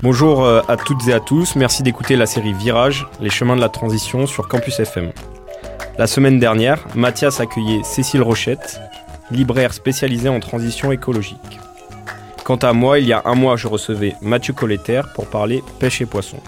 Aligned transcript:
Bonjour 0.00 0.44
euh, 0.44 0.60
à 0.68 0.76
toutes 0.76 1.08
et 1.08 1.12
à 1.12 1.18
tous, 1.18 1.56
merci 1.56 1.82
d'écouter 1.82 2.14
la 2.14 2.26
série 2.26 2.52
Virage, 2.52 3.08
les 3.20 3.30
chemins 3.30 3.56
de 3.56 3.60
la 3.60 3.68
transition 3.68 4.28
sur 4.28 4.46
Campus 4.46 4.78
FM. 4.78 5.10
La 5.98 6.06
semaine 6.06 6.38
dernière, 6.38 6.86
Mathias 6.94 7.40
accueillait 7.40 7.82
Cécile 7.82 8.22
Rochette, 8.22 8.80
libraire 9.32 9.74
spécialisée 9.74 10.28
en 10.28 10.38
transition 10.38 10.92
écologique. 10.92 11.58
Quant 12.44 12.58
à 12.58 12.72
moi, 12.72 13.00
il 13.00 13.08
y 13.08 13.12
a 13.12 13.22
un 13.24 13.34
mois, 13.34 13.56
je 13.56 13.66
recevais 13.66 14.14
Mathieu 14.22 14.52
Colletter 14.52 15.02
pour 15.16 15.26
parler 15.26 15.64
pêche 15.80 16.00
et 16.00 16.06
poisson. 16.06 16.38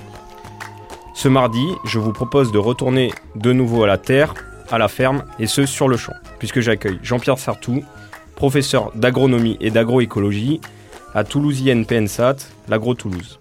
Ce 1.12 1.26
mardi, 1.26 1.66
je 1.84 1.98
vous 1.98 2.12
propose 2.12 2.52
de 2.52 2.58
retourner 2.58 3.12
de 3.34 3.52
nouveau 3.52 3.82
à 3.82 3.88
la 3.88 3.98
terre, 3.98 4.32
à 4.70 4.78
la 4.78 4.86
ferme, 4.86 5.24
et 5.40 5.48
ce 5.48 5.66
sur 5.66 5.88
le 5.88 5.96
champ, 5.96 6.14
puisque 6.38 6.60
j'accueille 6.60 7.00
Jean-Pierre 7.02 7.38
Sartou, 7.38 7.82
professeur 8.36 8.92
d'agronomie 8.94 9.56
et 9.60 9.72
d'agroécologie 9.72 10.60
à 11.16 11.24
Toulousienne 11.24 11.84
PNSAT, 11.84 12.36
l'Agro-Toulouse 12.68 13.40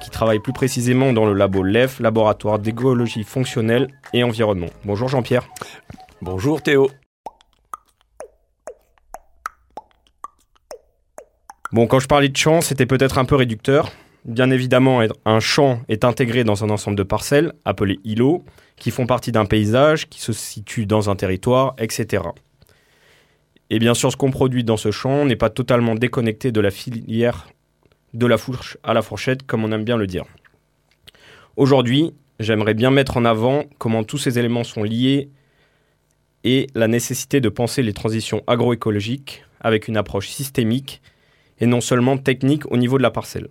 qui 0.00 0.10
travaille 0.10 0.40
plus 0.40 0.52
précisément 0.52 1.12
dans 1.12 1.26
le 1.26 1.34
labo 1.34 1.62
LEF, 1.62 2.00
laboratoire 2.00 2.58
d'écologie 2.58 3.24
fonctionnelle 3.24 3.88
et 4.12 4.24
environnement. 4.24 4.70
Bonjour 4.84 5.08
Jean-Pierre. 5.08 5.48
Bonjour 6.22 6.62
Théo. 6.62 6.90
Bon, 11.72 11.86
quand 11.86 12.00
je 12.00 12.08
parlais 12.08 12.28
de 12.28 12.36
champ, 12.36 12.60
c'était 12.60 12.86
peut-être 12.86 13.18
un 13.18 13.24
peu 13.24 13.36
réducteur. 13.36 13.92
Bien 14.24 14.50
évidemment, 14.50 15.00
un 15.24 15.40
champ 15.40 15.80
est 15.88 16.04
intégré 16.04 16.44
dans 16.44 16.64
un 16.64 16.70
ensemble 16.70 16.96
de 16.96 17.02
parcelles, 17.04 17.52
appelées 17.64 18.00
îlots, 18.04 18.44
qui 18.76 18.90
font 18.90 19.06
partie 19.06 19.32
d'un 19.32 19.46
paysage, 19.46 20.08
qui 20.08 20.20
se 20.20 20.32
situe 20.32 20.86
dans 20.86 21.10
un 21.10 21.16
territoire, 21.16 21.74
etc. 21.78 22.24
Et 23.70 23.78
bien 23.78 23.94
sûr, 23.94 24.10
ce 24.10 24.16
qu'on 24.16 24.32
produit 24.32 24.64
dans 24.64 24.76
ce 24.76 24.90
champ 24.90 25.24
n'est 25.24 25.36
pas 25.36 25.48
totalement 25.48 25.94
déconnecté 25.94 26.50
de 26.50 26.60
la 26.60 26.70
filière 26.70 27.46
de 28.14 28.26
la 28.26 28.38
fourche 28.38 28.78
à 28.82 28.94
la 28.94 29.02
fourchette, 29.02 29.46
comme 29.46 29.64
on 29.64 29.72
aime 29.72 29.84
bien 29.84 29.96
le 29.96 30.06
dire. 30.06 30.24
Aujourd'hui, 31.56 32.12
j'aimerais 32.38 32.74
bien 32.74 32.90
mettre 32.90 33.16
en 33.16 33.24
avant 33.24 33.64
comment 33.78 34.04
tous 34.04 34.18
ces 34.18 34.38
éléments 34.38 34.64
sont 34.64 34.82
liés 34.82 35.30
et 36.44 36.68
la 36.74 36.88
nécessité 36.88 37.40
de 37.40 37.48
penser 37.48 37.82
les 37.82 37.92
transitions 37.92 38.42
agroécologiques 38.46 39.44
avec 39.60 39.88
une 39.88 39.96
approche 39.96 40.28
systémique 40.28 41.02
et 41.58 41.66
non 41.66 41.80
seulement 41.80 42.16
technique 42.16 42.70
au 42.72 42.76
niveau 42.76 42.96
de 42.96 43.02
la 43.02 43.10
parcelle. 43.10 43.48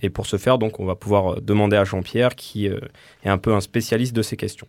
Et 0.00 0.10
pour 0.10 0.26
ce 0.26 0.36
faire, 0.36 0.58
donc, 0.58 0.80
on 0.80 0.86
va 0.86 0.94
pouvoir 0.94 1.34
euh, 1.34 1.40
demander 1.40 1.76
à 1.76 1.84
Jean-Pierre, 1.84 2.34
qui 2.34 2.68
euh, 2.68 2.80
est 3.24 3.28
un 3.28 3.38
peu 3.38 3.52
un 3.52 3.60
spécialiste 3.60 4.14
de 4.14 4.22
ces 4.22 4.36
questions. 4.36 4.66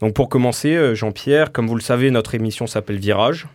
Donc 0.00 0.12
pour 0.14 0.28
commencer, 0.28 0.74
euh, 0.74 0.94
Jean-Pierre, 0.94 1.52
comme 1.52 1.66
vous 1.66 1.74
le 1.74 1.80
savez, 1.80 2.10
notre 2.10 2.34
émission 2.34 2.66
s'appelle 2.66 2.98
Virage. 2.98 3.48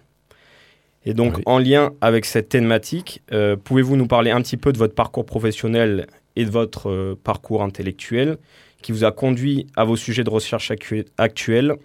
Et 1.05 1.13
donc, 1.13 1.41
en 1.45 1.57
lien 1.57 1.91
avec 2.01 2.25
cette 2.25 2.49
thématique, 2.49 3.21
euh, 3.31 3.55
pouvez-vous 3.55 3.95
nous 3.95 4.07
parler 4.07 4.31
un 4.31 4.41
petit 4.41 4.57
peu 4.57 4.71
de 4.71 4.77
votre 4.77 4.93
parcours 4.93 5.25
professionnel 5.25 6.07
et 6.35 6.45
de 6.45 6.51
votre 6.51 6.89
euh, 6.89 7.19
parcours 7.23 7.63
intellectuel 7.63 8.37
qui 8.81 8.91
vous 8.91 9.03
a 9.03 9.11
conduit 9.11 9.67
à 9.75 9.83
vos 9.83 9.95
sujets 9.95 10.23
de 10.23 10.29
recherche 10.29 10.71
actuels 11.17 11.75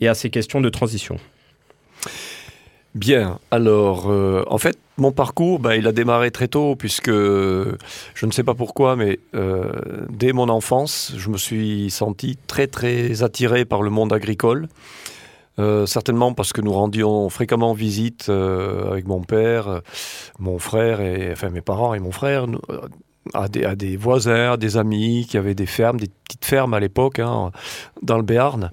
et 0.00 0.08
à 0.08 0.14
ces 0.14 0.30
questions 0.30 0.60
de 0.60 0.68
transition? 0.68 1.16
Bien, 2.94 3.38
alors 3.50 4.10
euh, 4.10 4.42
en 4.46 4.58
fait 4.58 4.78
mon 4.96 5.12
parcours 5.12 5.58
bah, 5.58 5.76
il 5.76 5.86
a 5.86 5.92
démarré 5.92 6.30
très 6.30 6.48
tôt 6.48 6.76
puisque 6.76 7.10
je 7.10 7.76
ne 8.22 8.30
sais 8.30 8.42
pas 8.42 8.54
pourquoi 8.54 8.96
mais 8.96 9.20
dès 10.08 10.32
mon 10.32 10.48
enfance 10.48 11.12
je 11.18 11.28
me 11.28 11.36
suis 11.36 11.90
senti 11.90 12.38
très 12.46 12.66
très 12.66 13.22
attiré 13.22 13.66
par 13.66 13.82
le 13.82 13.90
monde 13.90 14.14
agricole 14.14 14.68
euh, 15.58 15.86
certainement 15.86 16.34
parce 16.34 16.52
que 16.52 16.60
nous 16.60 16.72
rendions 16.72 17.28
fréquemment 17.30 17.72
visite 17.72 18.26
euh, 18.28 18.90
avec 18.90 19.06
mon 19.06 19.22
père, 19.22 19.68
euh, 19.68 19.80
mon 20.38 20.58
frère, 20.58 21.00
et, 21.00 21.32
enfin 21.32 21.48
mes 21.48 21.62
parents 21.62 21.94
et 21.94 21.98
mon 21.98 22.12
frère, 22.12 22.46
à, 23.34 23.48
des, 23.48 23.96
voisins, 23.96 24.52
à 24.52 24.56
des 24.56 24.76
amis 24.76 25.26
qui 25.28 25.36
avaient 25.36 25.54
des 25.54 25.66
fermes, 25.66 25.98
des 25.98 26.08
petites 26.24 26.44
fermes 26.44 26.74
à 26.74 26.80
l'époque, 26.80 27.18
hein, 27.18 27.50
dans 28.02 28.16
le 28.16 28.22
Béarn. 28.22 28.70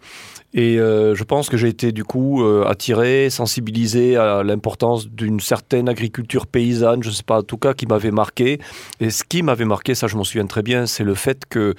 Et 0.56 0.78
euh, 0.80 1.16
je 1.16 1.24
pense 1.24 1.50
que 1.50 1.58
j'ai 1.58 1.68
été 1.68 1.92
du 1.92 2.04
coup 2.04 2.44
euh, 2.44 2.64
attiré, 2.68 3.32
sensibilisé 3.32 4.18
à 4.18 4.44
l'importance 4.44 5.08
d'une 5.08 5.40
certaine 5.40 5.90
agriculture 5.90 6.46
paysanne, 6.46 7.02
je 7.02 7.10
ne 7.10 7.14
sais 7.14 7.24
pas, 7.24 7.40
en 7.40 7.44
tout 7.44 7.58
cas 7.58 7.74
qui 7.74 7.88
m'avait 7.88 8.12
marqué. 8.12 8.60
Et 9.00 9.10
ce 9.10 9.24
qui 9.24 9.42
m'avait 9.42 9.66
marqué, 9.66 9.96
ça 9.96 10.06
je 10.06 10.16
m'en 10.16 10.24
souviens 10.24 10.46
très 10.46 10.62
bien, 10.62 10.86
c'est 10.86 11.04
le 11.04 11.16
fait 11.16 11.46
que 11.50 11.74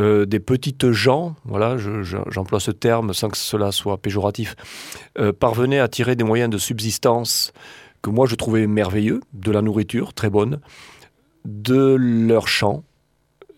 euh, 0.00 0.26
des 0.26 0.40
petites 0.40 0.90
gens, 0.90 1.36
voilà, 1.44 1.76
j'emploie 1.78 2.58
ce 2.58 2.72
terme 2.72 3.14
sans 3.14 3.28
que 3.28 3.36
cela 3.36 3.70
soit 3.70 3.98
péjoratif, 3.98 4.56
parvenaient 5.38 5.80
à 5.80 5.88
tirer 5.88 6.16
des 6.16 6.24
moyens 6.24 6.50
de 6.50 6.58
subsistance 6.58 7.52
que 8.02 8.10
moi 8.10 8.26
je 8.26 8.34
trouvais 8.34 8.66
merveilleux, 8.66 9.20
de 9.32 9.50
la 9.50 9.62
nourriture 9.62 10.12
très 10.14 10.30
bonne, 10.30 10.60
de 11.44 11.94
leurs 11.98 12.48
champs, 12.48 12.84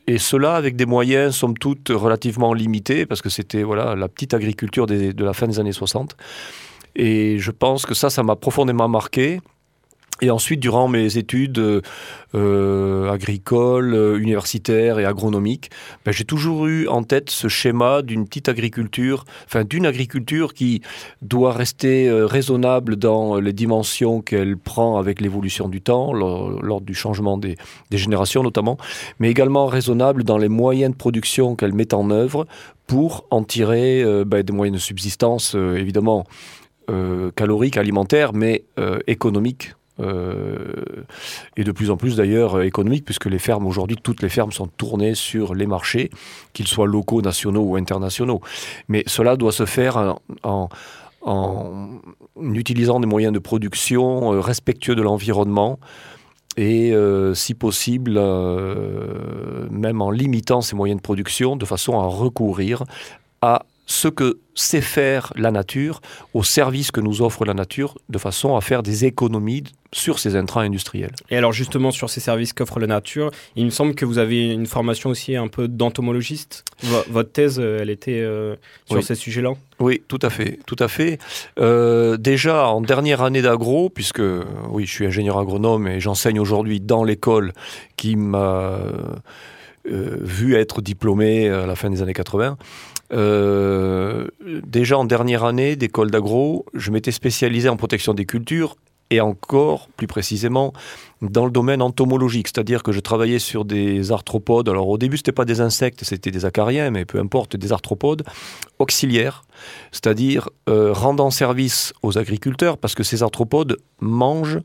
et 0.06 0.18
cela 0.18 0.56
avec 0.56 0.76
des 0.76 0.86
moyens, 0.86 1.36
somme 1.36 1.56
toute, 1.56 1.88
relativement 1.90 2.52
limités, 2.52 3.06
parce 3.06 3.22
que 3.22 3.28
c'était 3.28 3.62
voilà, 3.62 3.94
la 3.94 4.08
petite 4.08 4.34
agriculture 4.34 4.86
de 4.86 5.24
la 5.24 5.32
fin 5.32 5.46
des 5.46 5.60
années 5.60 5.72
60. 5.72 6.16
Et 6.96 7.38
je 7.38 7.50
pense 7.52 7.86
que 7.86 7.94
ça, 7.94 8.10
ça 8.10 8.22
m'a 8.24 8.34
profondément 8.34 8.88
marqué. 8.88 9.40
Et 10.22 10.30
ensuite, 10.30 10.60
durant 10.60 10.88
mes 10.88 11.16
études 11.16 11.82
euh, 12.34 13.10
agricoles, 13.10 13.94
euh, 13.94 14.18
universitaires 14.18 14.98
et 14.98 15.04
agronomiques, 15.04 15.70
ben, 16.04 16.12
j'ai 16.12 16.24
toujours 16.24 16.66
eu 16.66 16.86
en 16.88 17.02
tête 17.02 17.30
ce 17.30 17.48
schéma 17.48 18.02
d'une 18.02 18.26
petite 18.26 18.48
agriculture, 18.48 19.24
enfin 19.46 19.64
d'une 19.64 19.86
agriculture 19.86 20.54
qui 20.54 20.82
doit 21.22 21.52
rester 21.52 22.08
euh, 22.08 22.26
raisonnable 22.26 22.96
dans 22.96 23.36
les 23.36 23.52
dimensions 23.52 24.20
qu'elle 24.20 24.56
prend 24.56 24.98
avec 24.98 25.20
l'évolution 25.20 25.68
du 25.68 25.80
temps, 25.80 26.12
lors, 26.12 26.80
du 26.80 26.94
changement 26.94 27.38
des, 27.38 27.56
générations 27.90 28.42
notamment, 28.42 28.78
mais 29.18 29.30
également 29.30 29.66
raisonnable 29.66 30.24
dans 30.24 30.38
les 30.38 30.48
moyens 30.48 30.92
de 30.92 30.96
production 30.96 31.56
qu'elle 31.56 31.72
met 31.74 31.92
en 31.94 32.10
œuvre 32.10 32.46
pour 32.86 33.24
en 33.30 33.42
tirer 33.44 34.02
euh, 34.02 34.24
ben, 34.24 34.42
des 34.42 34.52
moyens 34.52 34.76
de 34.76 34.82
subsistance, 34.82 35.54
euh, 35.54 35.76
évidemment. 35.76 36.26
Euh, 36.90 37.30
caloriques, 37.36 37.76
alimentaires, 37.76 38.32
mais 38.32 38.64
euh, 38.80 38.98
économiques 39.06 39.74
euh, 40.00 41.04
et 41.56 41.64
de 41.64 41.72
plus 41.72 41.90
en 41.90 41.96
plus 41.96 42.16
d'ailleurs 42.16 42.56
euh, 42.56 42.62
économique, 42.62 43.04
puisque 43.04 43.26
les 43.26 43.38
fermes 43.38 43.66
aujourd'hui, 43.66 43.96
toutes 44.02 44.22
les 44.22 44.28
fermes 44.28 44.52
sont 44.52 44.66
tournées 44.66 45.14
sur 45.14 45.54
les 45.54 45.66
marchés, 45.66 46.10
qu'ils 46.52 46.68
soient 46.68 46.86
locaux, 46.86 47.22
nationaux 47.22 47.62
ou 47.62 47.76
internationaux. 47.76 48.40
Mais 48.88 49.02
cela 49.06 49.36
doit 49.36 49.52
se 49.52 49.66
faire 49.66 50.16
en, 50.42 50.68
en 51.22 51.88
utilisant 52.54 53.00
des 53.00 53.06
moyens 53.06 53.32
de 53.32 53.38
production 53.38 54.32
euh, 54.32 54.40
respectueux 54.40 54.94
de 54.94 55.02
l'environnement 55.02 55.78
et 56.56 56.92
si 57.34 57.54
possible 57.54 58.14
même 59.70 60.02
en 60.02 60.10
limitant 60.10 60.60
ces 60.62 60.74
moyens 60.74 60.98
de 60.98 61.02
production 61.02 61.54
de 61.54 61.64
façon 61.64 61.98
à 62.00 62.06
recourir 62.06 62.82
à 63.40 63.62
ce 63.90 64.06
que 64.06 64.38
sait 64.54 64.80
faire 64.80 65.32
la 65.34 65.50
nature 65.50 66.00
au 66.32 66.44
service 66.44 66.92
que 66.92 67.00
nous 67.00 67.22
offre 67.22 67.44
la 67.44 67.54
nature 67.54 67.98
de 68.08 68.18
façon 68.18 68.56
à 68.56 68.60
faire 68.60 68.84
des 68.84 69.04
économies 69.04 69.64
sur 69.92 70.20
ces 70.20 70.36
intrants 70.36 70.60
industriels. 70.60 71.10
Et 71.28 71.36
alors 71.36 71.52
justement 71.52 71.90
sur 71.90 72.08
ces 72.08 72.20
services 72.20 72.52
qu'offre 72.52 72.78
la 72.78 72.86
nature, 72.86 73.32
il 73.56 73.64
me 73.64 73.70
semble 73.70 73.96
que 73.96 74.04
vous 74.04 74.18
avez 74.18 74.52
une 74.52 74.66
formation 74.66 75.10
aussi 75.10 75.34
un 75.34 75.48
peu 75.48 75.66
d'entomologiste. 75.66 76.64
Votre 77.10 77.32
thèse, 77.32 77.58
elle 77.58 77.90
était 77.90 78.20
euh, 78.20 78.54
sur 78.86 78.98
oui. 78.98 79.02
ces 79.02 79.16
sujets-là? 79.16 79.54
Oui, 79.80 80.00
tout 80.06 80.20
à 80.22 80.30
fait, 80.30 80.60
tout 80.66 80.76
à 80.78 80.86
fait. 80.86 81.18
Euh, 81.58 82.16
déjà 82.16 82.68
en 82.68 82.82
dernière 82.82 83.22
année 83.22 83.42
d'agro, 83.42 83.90
puisque 83.90 84.22
oui, 84.68 84.86
je 84.86 84.92
suis 84.92 85.06
ingénieur 85.06 85.36
agronome 85.36 85.88
et 85.88 85.98
j'enseigne 85.98 86.38
aujourd'hui 86.38 86.80
dans 86.80 87.02
l'école 87.02 87.54
qui 87.96 88.14
m'a 88.14 88.78
euh, 89.90 90.16
vu 90.20 90.54
être 90.54 90.80
diplômé 90.80 91.48
à 91.48 91.66
la 91.66 91.74
fin 91.74 91.90
des 91.90 92.02
années 92.02 92.12
80. 92.12 92.56
Euh, 93.12 94.28
déjà 94.64 94.98
en 94.98 95.04
dernière 95.04 95.44
année 95.44 95.76
d'école 95.76 96.10
d'agro, 96.10 96.66
je 96.74 96.90
m'étais 96.90 97.10
spécialisé 97.10 97.68
en 97.68 97.76
protection 97.76 98.14
des 98.14 98.26
cultures 98.26 98.76
et 99.10 99.20
encore 99.20 99.88
plus 99.96 100.06
précisément 100.06 100.72
dans 101.20 101.44
le 101.44 101.50
domaine 101.50 101.82
entomologique, 101.82 102.48
c'est-à-dire 102.48 102.82
que 102.82 102.92
je 102.92 103.00
travaillais 103.00 103.40
sur 103.40 103.64
des 103.64 104.12
arthropodes. 104.12 104.68
Alors 104.68 104.88
au 104.88 104.98
début, 104.98 105.16
c'était 105.16 105.32
pas 105.32 105.44
des 105.44 105.60
insectes, 105.60 106.04
c'était 106.04 106.30
des 106.30 106.44
acariens, 106.44 106.90
mais 106.90 107.04
peu 107.04 107.18
importe, 107.18 107.56
des 107.56 107.72
arthropodes 107.72 108.22
auxiliaires, 108.78 109.42
c'est-à-dire 109.90 110.48
euh, 110.68 110.92
rendant 110.92 111.30
service 111.30 111.92
aux 112.02 112.18
agriculteurs, 112.18 112.78
parce 112.78 112.94
que 112.94 113.02
ces 113.02 113.22
arthropodes 113.22 113.78
mangent 114.00 114.60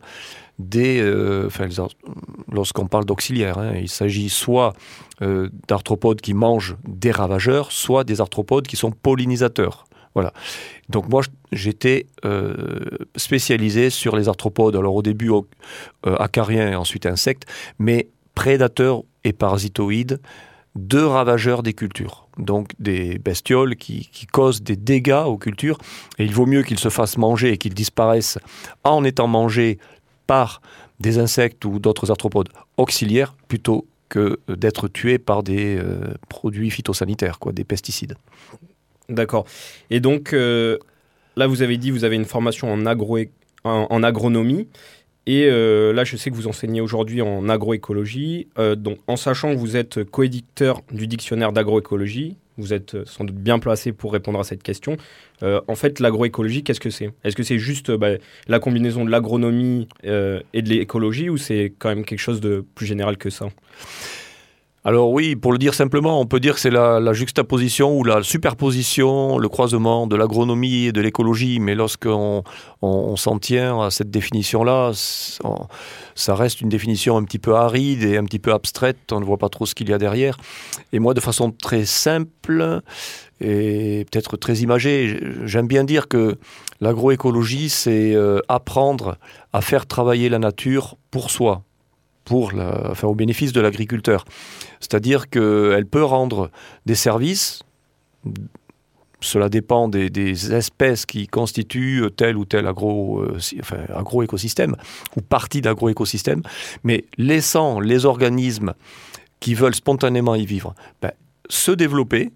Euh, 0.76 1.50
lorsqu'on 2.52 2.88
parle 2.88 3.06
d'auxiliaires, 3.06 3.58
hein, 3.58 3.74
il 3.76 3.90
s'agit 3.90 4.30
soit 4.30 4.74
euh, 5.22 5.50
d'arthropodes 5.68 6.22
qui 6.22 6.34
mangent 6.34 6.78
des 6.88 7.12
ravageurs, 7.12 7.72
soit 7.72 8.04
des 8.04 8.22
arthropodes 8.22 8.68
qui 8.68 8.76
sont 8.76 8.92
pollinisateurs. 8.92 9.86
Voilà. 10.14 10.32
Donc 10.88 11.10
moi, 11.10 11.24
j'étais 11.52 12.08
euh, 12.24 12.66
spécialisé 13.18 13.90
sur 13.90 14.16
les 14.16 14.30
arthropodes. 14.30 14.76
Alors 14.78 14.96
au 14.96 15.02
début, 15.02 15.32
acariens 16.04 16.72
et 16.72 16.76
ensuite 16.76 17.06
insectes, 17.06 17.46
mais 17.78 18.08
prédateurs 18.34 19.04
et 19.26 19.34
parasitoïdes 19.34 20.22
de 20.76 21.00
ravageurs 21.00 21.64
des 21.64 21.74
cultures. 21.74 22.28
Donc 22.38 22.72
des 22.80 23.18
bestioles 23.18 23.76
qui, 23.76 24.10
causent 24.32 24.62
des 24.62 24.76
dégâts 24.76 25.24
aux 25.26 25.38
cultures. 25.38 25.78
Et 26.18 26.26
il 26.26 26.34
vaut 26.34 26.46
mieux 26.46 26.64
qu'ils 26.64 26.80
se 26.80 26.90
fassent 26.90 27.18
manger 27.18 27.54
et 27.54 27.58
qu'ils 27.58 27.74
disparaissent 27.74 28.38
en 28.84 29.04
étant 29.04 29.28
mangés 29.28 29.80
par 30.28 30.62
des 31.00 31.18
insectes 31.18 31.66
ou 31.66 31.80
d'autres 31.80 32.12
arthropodes 32.12 32.50
auxiliaires 32.78 33.36
plutôt 33.48 33.88
que 34.10 34.40
d'être 34.48 34.88
tués 34.88 35.18
par 35.18 35.44
des 35.44 35.78
euh, 35.78 36.14
produits 36.30 36.70
phytosanitaires, 36.70 37.40
quoi, 37.40 37.52
des 37.52 37.64
pesticides. 37.64 38.16
D'accord. 39.10 39.46
Et 39.90 40.00
donc, 40.00 40.34
euh, 40.34 40.78
là, 41.36 41.48
vous 41.48 41.62
avez 41.62 41.78
dit, 41.78 41.92
vous 41.92 42.04
avez 42.04 42.16
une 42.16 42.26
formation 42.26 42.72
en, 42.72 42.86
agro 42.86 43.20
en, 43.64 44.04
agronomie. 44.04 44.68
Et 45.28 45.48
euh, 45.50 45.92
là, 45.92 46.04
je 46.04 46.18
sais 46.18 46.30
que 46.30 46.36
vous 46.36 46.48
enseignez 46.48 46.82
aujourd'hui 46.82 47.22
en 47.22 47.50
agroécologie. 47.50 48.48
Donc, 48.78 49.00
en 49.08 49.16
sachant 49.16 49.54
que 49.54 49.60
vous 49.60 49.76
êtes 49.76 50.04
coéditeur 50.04 50.82
du 50.92 51.08
dictionnaire 51.08 51.52
d'agroécologie, 51.52 52.38
vous 52.58 52.74
êtes 52.74 53.04
sans 53.06 53.24
doute 53.24 53.36
bien 53.36 53.60
placé 53.60 53.92
pour 53.92 54.14
répondre 54.14 54.40
à 54.40 54.44
cette 54.44 54.64
question. 54.64 54.98
en 55.42 55.76
fait, 55.76 56.00
l'agroécologie, 56.00 56.64
qu'est-ce 56.64 56.80
que 56.80 56.90
c'est? 56.90 57.12
Est-ce 57.24 57.36
que 57.36 57.44
c'est 57.44 57.60
juste 57.60 57.92
bah, 57.92 58.12
la 58.48 58.60
combinaison 58.60 59.06
de 59.06 59.12
l'agronomie 59.12 59.88
et 60.04 60.62
de 60.62 60.70
l'écologie 60.70 61.30
ou 61.30 61.38
c'est 61.38 61.74
quand 61.78 61.90
même 61.90 62.06
quelque 62.06 62.20
chose 62.20 62.42
de 62.42 62.66
plus 62.76 62.86
général 62.86 63.18
que 63.18 63.30
ça? 63.30 63.48
Alors 64.88 65.10
oui, 65.10 65.36
pour 65.36 65.52
le 65.52 65.58
dire 65.58 65.74
simplement, 65.74 66.22
on 66.22 66.28
peut 66.28 66.40
dire 66.40 66.54
que 66.54 66.60
c'est 66.60 66.70
la, 66.70 67.12
juxtaposition 67.12 67.98
ou 67.98 68.04
la 68.04 68.22
superposition, 68.22 69.40
le 69.40 69.50
croisement 69.50 70.06
de 70.06 70.16
l'agronomie 70.16 70.86
et 70.86 70.92
de 70.92 71.02
l'écologie, 71.02 71.60
mais 71.60 71.74
lorsqu'on 71.74 72.44
on, 72.84 73.16
s'en 73.16 73.40
tient 73.40 73.82
à 73.82 73.90
cette 73.90 74.12
définition-là, 74.12 74.92
ça 76.14 76.36
reste 76.36 76.62
une 76.62 76.70
définition 76.70 77.18
un 77.18 77.24
petit 77.24 77.40
peu 77.40 77.56
aride 77.56 78.04
et 78.04 78.18
un 78.18 78.26
petit 78.26 78.38
peu 78.38 78.54
abstraite, 78.54 79.12
on 79.12 79.20
ne 79.20 79.26
voit 79.26 79.40
pas 79.40 79.50
trop 79.50 79.66
ce 79.66 79.74
qu'il 79.74 79.90
y 79.90 79.94
a 79.94 79.98
derrière. 79.98 80.38
Et 80.94 81.00
moi, 81.00 81.16
de 81.16 81.20
façon 81.20 81.50
très 81.50 81.86
simple 81.86 82.82
et 83.42 84.06
peut-être 84.12 84.38
très 84.38 84.58
imagée, 84.58 85.20
j'aime 85.46 85.66
bien 85.66 85.84
dire 85.84 86.08
que 86.08 86.38
l'agroécologie, 86.80 87.70
c'est 87.70 88.14
euh, 88.14 88.40
apprendre 88.50 89.18
à 89.52 89.62
faire 89.62 89.88
travailler 89.88 90.30
la 90.30 90.38
nature 90.38 90.96
pour 91.10 91.32
soi, 91.32 91.64
pour 92.26 92.52
au 93.04 93.16
bénéfice 93.16 93.54
de 93.54 93.62
l'agriculteur. 93.62 94.26
C'est-à-dire 94.80 95.30
qu'elle 95.30 95.86
peut 95.86 96.04
rendre 96.04 96.52
des 96.86 96.96
services, 96.96 97.62
cela 99.22 99.50
dépend 99.50 99.88
des, 99.88 100.54
espèces 100.54 101.06
qui 101.06 101.28
constituent 101.28 102.04
tel 102.16 102.38
ou 102.38 102.46
tel 102.46 102.68
agro, 102.68 103.22
euh, 103.22 103.38
agroécosystème 103.96 104.76
ou 105.16 105.22
partie 105.22 105.62
d'agroécosystème, 105.62 106.42
mais 106.84 107.06
laissant 107.18 107.80
les 107.80 108.06
organismes 108.06 108.74
qui 109.40 109.54
veulent 109.54 109.76
spontanément 109.76 110.36
y 110.36 110.46
vivre 110.46 110.76
ben, 111.02 111.12
se 111.50 111.72
développer, 111.72 112.32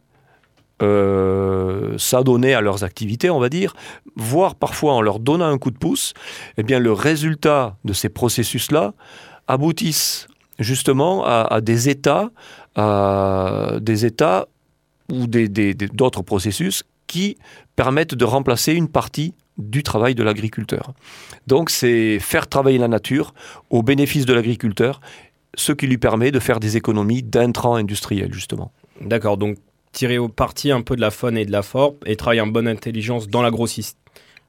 euh, 0.82 1.98
s'adonner 1.98 2.54
à 2.54 2.62
leurs 2.62 2.84
activités, 2.84 3.30
on 3.30 3.40
va 3.40 3.50
dire, 3.50 3.76
voire 4.16 4.56
parfois 4.56 4.94
en 4.94 5.02
leur 5.02 5.20
donnant 5.20 5.48
un 5.48 5.58
coup 5.58 5.72
de 5.72 5.78
pouce, 5.78 6.14
eh 6.58 6.64
bien 6.64 6.80
le 6.80 6.94
résultat 6.94 7.78
de 7.84 7.94
ces 7.94 8.10
processus-là 8.10 8.94
aboutissent 9.50 10.28
justement 10.60 11.26
à, 11.26 11.60
des 11.60 11.90
états, 11.90 12.30
des 12.78 14.06
états 14.06 14.48
ou 15.12 15.28
d'autres 15.28 16.22
processus 16.22 16.84
qui 17.08 17.38
permettent 17.76 18.16
de 18.16 18.26
remplacer 18.26 18.74
une 18.74 18.88
partie 18.88 19.34
du 19.58 19.84
travail 19.84 20.16
de 20.16 20.24
l'agriculteur. 20.24 20.94
Donc 21.48 21.70
c'est 21.70 22.20
faire 22.20 22.48
travailler 22.48 22.78
la 22.78 22.88
nature 22.88 23.34
au 23.70 23.82
bénéfice 23.84 24.26
de 24.26 24.34
l'agriculteur, 24.34 25.02
ce 25.56 25.74
qui 25.74 25.88
lui 25.88 25.98
permet 25.98 26.32
de 26.32 26.40
faire 26.40 26.60
des 26.60 26.78
économies 26.78 27.24
d'intrants 27.24 27.76
industriels 27.76 28.34
justement. 28.34 28.72
D'accord, 29.02 29.38
donc 29.38 29.58
tirer 29.92 30.20
au 30.20 30.30
parti 30.30 30.72
un 30.72 30.82
peu 30.82 30.96
de 30.96 31.02
la 31.02 31.10
faune 31.10 31.38
et 31.38 31.46
de 31.46 31.52
la 31.52 31.64
flore 31.64 31.96
et 32.06 32.16
travailler 32.16 32.42
en 32.42 32.48
bonne 32.48 32.68
intelligence 32.68 33.28
dans 33.28 33.42
l'agro-système 33.42 34.00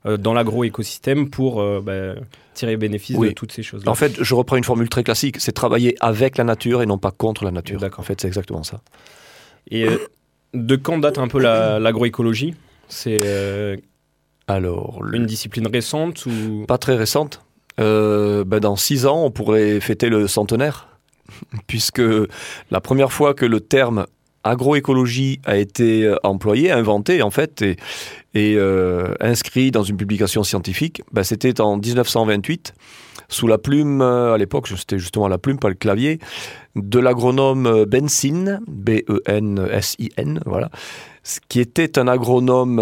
dans 0.04 0.32
l'agroécosystème 0.32 1.28
pour 1.28 1.60
euh, 1.60 1.80
bah, 1.84 2.20
tirer 2.54 2.76
bénéfice 2.76 3.18
de 3.18 3.30
toutes 3.30 3.52
ces 3.52 3.62
choses-là. 3.62 3.90
En 3.90 3.94
fait, 3.94 4.22
je 4.22 4.34
reprends 4.34 4.56
une 4.56 4.64
formule 4.64 4.88
très 4.88 5.04
classique, 5.04 5.36
c'est 5.38 5.52
travailler 5.52 5.96
avec 6.00 6.38
la 6.38 6.44
nature 6.44 6.82
et 6.82 6.86
non 6.86 6.98
pas 6.98 7.10
contre 7.10 7.44
la 7.44 7.50
nature. 7.50 7.80
En 7.96 8.02
fait, 8.02 8.20
c'est 8.20 8.28
exactement 8.28 8.62
ça. 8.62 8.80
Et 9.70 9.84
euh, 9.84 9.98
de 10.54 10.76
quand 10.76 10.98
date 10.98 11.18
un 11.18 11.28
peu 11.28 11.38
l'agroécologie? 11.38 12.54
C'est 12.88 13.80
alors 14.48 15.02
une 15.12 15.26
discipline 15.26 15.68
récente 15.68 16.26
ou? 16.26 16.64
Pas 16.66 16.78
très 16.78 16.96
récente 16.96 17.44
ben, 17.76 18.58
Dans 18.60 18.76
six 18.76 19.06
ans, 19.06 19.24
on 19.24 19.30
pourrait 19.30 19.80
fêter 19.80 20.08
le 20.08 20.26
centenaire, 20.26 20.88
puisque 21.66 22.02
la 22.70 22.80
première 22.80 23.12
fois 23.12 23.34
que 23.34 23.46
le 23.46 23.60
terme 23.60 24.06
agroécologie 24.44 25.40
a 25.44 25.56
été 25.56 26.04
euh, 26.04 26.16
employé, 26.22 26.70
inventé 26.70 27.22
en 27.22 27.30
fait, 27.30 27.62
et, 27.62 27.76
euh, 28.56 29.14
inscrit 29.20 29.70
dans 29.70 29.82
une 29.82 29.96
publication 29.96 30.42
scientifique, 30.42 31.02
ben, 31.12 31.22
c'était 31.22 31.60
en 31.60 31.76
1928, 31.76 32.74
sous 33.28 33.46
la 33.46 33.58
plume, 33.58 34.00
euh, 34.00 34.34
à 34.34 34.38
l'époque 34.38 34.68
c'était 34.68 34.98
justement 34.98 35.28
la 35.28 35.38
plume, 35.38 35.58
pas 35.58 35.68
le 35.68 35.74
clavier, 35.74 36.18
de 36.76 36.98
l'agronome 36.98 37.84
Bensin, 37.84 38.60
B-E-N-S-I-N, 38.66 40.40
voilà, 40.46 40.70
qui 41.48 41.60
était 41.60 41.98
un 41.98 42.08
agronome 42.08 42.80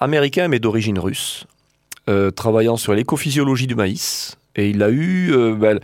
américain 0.00 0.48
mais 0.48 0.58
d'origine 0.58 0.98
russe, 0.98 1.46
travaillant 2.36 2.76
sur 2.76 2.94
l'écophysiologie 2.94 3.66
du 3.66 3.74
maïs, 3.74 4.36
et 4.56 4.70
il 4.70 4.82
a 4.82 4.90
eu 4.90 5.32
euh, 5.32 5.54
ben, 5.54 5.78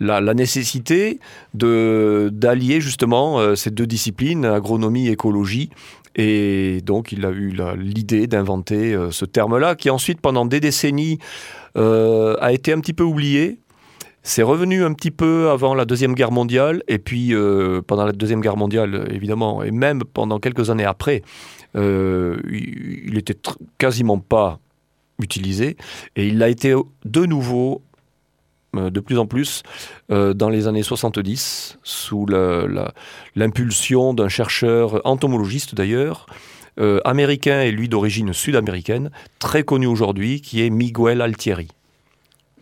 la, 0.00 0.34
nécessité 0.34 1.18
d'allier 1.54 2.80
justement 2.80 3.38
euh, 3.38 3.54
ces 3.54 3.70
deux 3.70 3.86
disciplines, 3.86 4.44
agronomie 4.44 5.08
et 5.08 5.12
écologie. 5.12 5.70
Et 6.14 6.80
donc 6.84 7.12
il 7.12 7.24
a 7.24 7.30
eu 7.30 7.56
l'idée 7.76 8.26
d'inventer 8.26 8.94
euh, 8.94 9.10
ce 9.10 9.24
terme-là, 9.24 9.74
qui 9.74 9.90
ensuite, 9.90 10.20
pendant 10.20 10.44
des 10.44 10.60
décennies, 10.60 11.18
a 11.74 12.52
été 12.52 12.72
un 12.72 12.80
petit 12.80 12.92
peu 12.92 13.04
oublié. 13.04 13.58
C'est 14.22 14.42
revenu 14.42 14.84
un 14.84 14.92
petit 14.92 15.10
peu 15.10 15.48
avant 15.50 15.74
la 15.74 15.84
Deuxième 15.84 16.14
Guerre 16.14 16.30
mondiale, 16.30 16.82
et 16.86 16.98
puis 16.98 17.32
pendant 17.88 18.04
la 18.04 18.12
Deuxième 18.12 18.40
Guerre 18.40 18.58
mondiale, 18.58 19.08
évidemment, 19.10 19.64
et 19.64 19.70
même 19.70 20.02
pendant 20.04 20.38
quelques 20.38 20.68
années 20.68 20.84
après, 20.84 21.22
il 21.74 23.14
était 23.16 23.36
quasiment 23.78 24.18
pas 24.18 24.60
utilisé, 25.20 25.76
et 26.14 26.28
il 26.28 26.42
a 26.42 26.50
été 26.50 26.74
de 27.06 27.24
nouveau 27.24 27.80
de 28.74 29.00
plus 29.00 29.18
en 29.18 29.26
plus 29.26 29.62
euh, 30.10 30.34
dans 30.34 30.48
les 30.48 30.66
années 30.66 30.82
70, 30.82 31.78
sous 31.82 32.26
l'impulsion 33.36 34.14
d'un 34.14 34.28
chercheur 34.28 35.00
entomologiste 35.04 35.74
d'ailleurs, 35.74 36.26
euh, 36.80 37.00
américain 37.04 37.60
et 37.60 37.70
lui 37.70 37.88
d'origine 37.88 38.32
sud-américaine, 38.32 39.10
très 39.38 39.62
connu 39.62 39.86
aujourd'hui, 39.86 40.40
qui 40.40 40.64
est 40.64 40.70
Miguel 40.70 41.20
Altieri. 41.20 41.68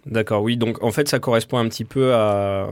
D'accord, 0.06 0.42
oui, 0.42 0.56
donc 0.56 0.82
en 0.82 0.90
fait 0.90 1.08
ça 1.08 1.18
correspond 1.18 1.58
un 1.58 1.68
petit 1.68 1.84
peu 1.84 2.14
à, 2.14 2.70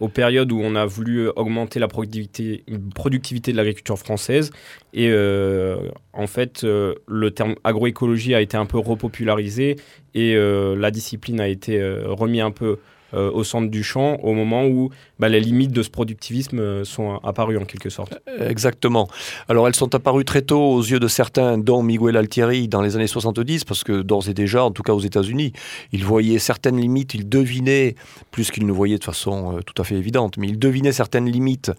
aux 0.00 0.08
périodes 0.08 0.52
où 0.52 0.60
on 0.62 0.74
a 0.74 0.86
voulu 0.86 1.28
augmenter 1.28 1.78
la 1.80 1.88
productivité, 1.88 2.62
de 2.66 3.56
l'agriculture 3.56 3.98
française. 3.98 4.50
Et 4.94 5.08
euh, 5.10 5.88
en 6.12 6.26
fait, 6.26 6.64
euh, 6.64 6.94
le 7.06 7.30
terme 7.30 7.54
agroécologie 7.64 8.34
a 8.34 8.40
été 8.40 8.56
un 8.56 8.66
peu 8.66 8.78
repopularisé 8.78 9.76
et 10.14 10.34
euh, 10.34 10.76
la 10.76 10.90
discipline 10.90 11.40
a 11.40 11.48
été 11.48 11.82
remis 12.04 12.40
un 12.40 12.50
peu 12.50 12.78
euh, 13.14 13.30
au 13.30 13.44
centre 13.44 13.70
du 13.70 13.82
champ 13.82 14.16
au 14.22 14.34
moment 14.34 14.66
où 14.66 14.90
bah, 15.18 15.28
les 15.28 15.40
limites 15.40 15.72
de 15.72 15.82
ce 15.82 15.90
productivisme 15.90 16.58
euh, 16.58 16.84
sont 16.84 17.18
apparues 17.24 17.58
en 17.58 17.64
quelque 17.64 17.90
sorte. 17.90 18.18
Exactement. 18.40 19.08
Alors 19.48 19.66
elles 19.66 19.74
sont 19.74 19.94
apparues 19.94 20.24
très 20.24 20.42
tôt 20.42 20.60
aux 20.60 20.82
yeux 20.82 21.00
de 21.00 21.08
certains, 21.08 21.58
dont 21.58 21.82
Miguel 21.82 22.16
Altieri 22.16 22.68
dans 22.68 22.82
les 22.82 22.96
années 22.96 23.06
70, 23.06 23.64
parce 23.64 23.84
que 23.84 24.02
d'ores 24.02 24.28
et 24.28 24.34
déjà, 24.34 24.64
en 24.64 24.70
tout 24.70 24.82
cas 24.82 24.92
aux 24.92 25.00
États-Unis, 25.00 25.52
il 25.92 26.04
voyait 26.04 26.38
certaines 26.38 26.78
limites, 26.78 27.14
il 27.14 27.28
devinait, 27.28 27.94
plus 28.30 28.50
qu'il 28.50 28.66
ne 28.66 28.72
voyait 28.72 28.98
de 28.98 29.04
façon 29.04 29.56
euh, 29.56 29.60
tout 29.62 29.80
à 29.80 29.84
fait 29.84 29.96
évidente, 29.96 30.36
mais 30.36 30.48
il 30.48 30.58
devinait 30.58 30.92
certaines 30.92 31.30
limites 31.30 31.72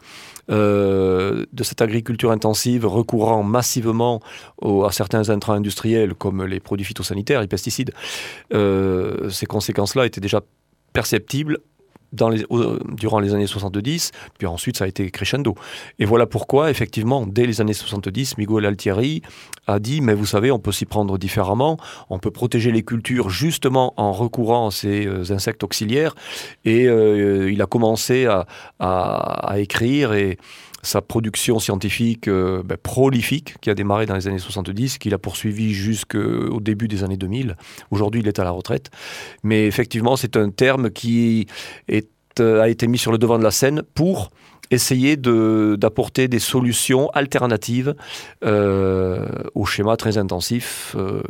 euh, 0.50 1.46
de 1.54 1.64
cette 1.64 1.82
agriculture 1.82 2.32
intensive 2.32 2.86
recourant 2.86 3.44
massivement 3.44 4.20
à 4.64 4.92
certains 4.92 5.30
intrants 5.30 5.54
industriels 5.54 6.14
comme 6.16 6.44
les 6.46 6.60
produits 6.60 6.86
phytosanitaires, 6.86 7.42
les 7.42 7.48
pesticides. 7.48 7.92
Euh, 8.54 9.30
ces 9.30 9.46
conséquences-là 9.46 10.06
étaient 10.06 10.22
déjà 10.22 10.42
perceptibles 10.94 11.60
dans 12.14 12.30
les, 12.30 12.44
durant 12.94 13.20
les 13.20 13.34
années 13.34 13.48
70, 13.48 14.12
puis 14.38 14.48
ensuite 14.48 14.78
ça 14.78 14.86
a 14.86 14.88
été 14.88 15.10
crescendo. 15.12 15.56
Et 16.00 16.06
voilà 16.06 16.26
pourquoi, 16.26 16.72
effectivement, 16.72 17.26
dès 17.26 17.46
les 17.46 17.62
années 17.62 17.74
70, 17.74 18.38
Miguel 18.38 18.66
Altieri 18.66 19.22
a 19.68 19.80
dit, 19.80 20.02
mais 20.02 20.14
vous 20.14 20.26
savez, 20.26 20.52
on 20.52 20.60
peut 20.60 20.72
s'y 20.72 20.86
prendre 20.86 21.18
différemment, 21.18 21.78
on 22.10 22.20
peut 22.20 22.32
protéger 22.32 22.72
les 22.72 22.84
cultures 22.84 23.30
justement 23.30 23.94
en 23.98 24.12
recourant 24.12 24.68
à 24.68 24.72
ces 24.72 25.06
euh, 25.06 25.32
insectes 25.32 25.64
auxiliaires, 25.64 26.16
et 26.66 26.88
euh, 26.88 27.52
il 27.52 27.62
a 27.62 27.66
commencé 27.66 28.26
à, 28.26 28.46
à, 28.80 29.52
à 29.52 29.60
écrire 29.60 30.14
et 30.14 30.38
sa 30.82 31.02
production 31.02 31.60
scientifique 31.60 32.28
euh, 32.28 32.64
ben, 32.64 32.78
prolifique 32.78 33.56
qui 33.62 33.70
a 33.70 33.76
démarré 33.76 34.06
dans 34.06 34.16
les 34.16 34.28
années 34.28 34.40
70, 34.40 34.98
qu'il 34.98 35.14
a 35.14 35.18
poursuivi 35.18 35.74
jusqu'au 35.74 36.60
début 36.60 36.88
des 36.88 37.04
années 37.04 37.18
2000. 37.18 37.56
Aujourd'hui, 37.92 38.22
il 38.22 38.28
est 38.28 38.40
à 38.40 38.44
la 38.44 38.52
retraite. 38.52 38.90
Mais 39.44 39.68
effectivement, 39.68 40.16
c'est 40.16 40.38
un 40.38 40.50
terme 40.50 40.90
qui 40.90 41.48
euh, 42.40 42.62
a 42.62 42.70
été 42.70 42.88
mis 42.88 42.98
sur 42.98 43.12
le 43.12 43.18
devant 43.18 43.38
de 43.38 43.44
la 43.44 43.52
scène 43.52 43.84
pour 43.94 44.32
essayer 44.72 45.18
d'apporter 45.18 46.28
des 46.28 46.40
solutions 46.40 47.10
alternatives 47.10 47.96
euh, 48.44 49.26
au 49.56 49.66
schéma 49.66 49.98
très 49.98 50.18
intensif 50.18 50.96
euh, 50.98 51.24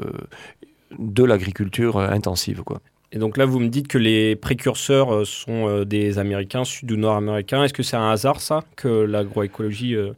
de 0.97 1.23
l'agriculture 1.23 1.99
intensive. 1.99 2.63
Quoi. 2.63 2.81
Et 3.11 3.17
donc 3.17 3.37
là, 3.37 3.45
vous 3.45 3.59
me 3.59 3.69
dites 3.69 3.87
que 3.87 3.97
les 3.97 4.35
précurseurs 4.35 5.13
euh, 5.13 5.25
sont 5.25 5.67
euh, 5.67 5.85
des 5.85 6.19
Américains, 6.19 6.63
sud 6.63 6.91
ou 6.91 6.97
nord-américains. 6.97 7.63
Est-ce 7.63 7.73
que 7.73 7.83
c'est 7.83 7.97
un 7.97 8.11
hasard, 8.11 8.39
ça, 8.39 8.63
que 8.75 8.87
l'agroécologie 8.87 9.95
euh, 9.95 10.11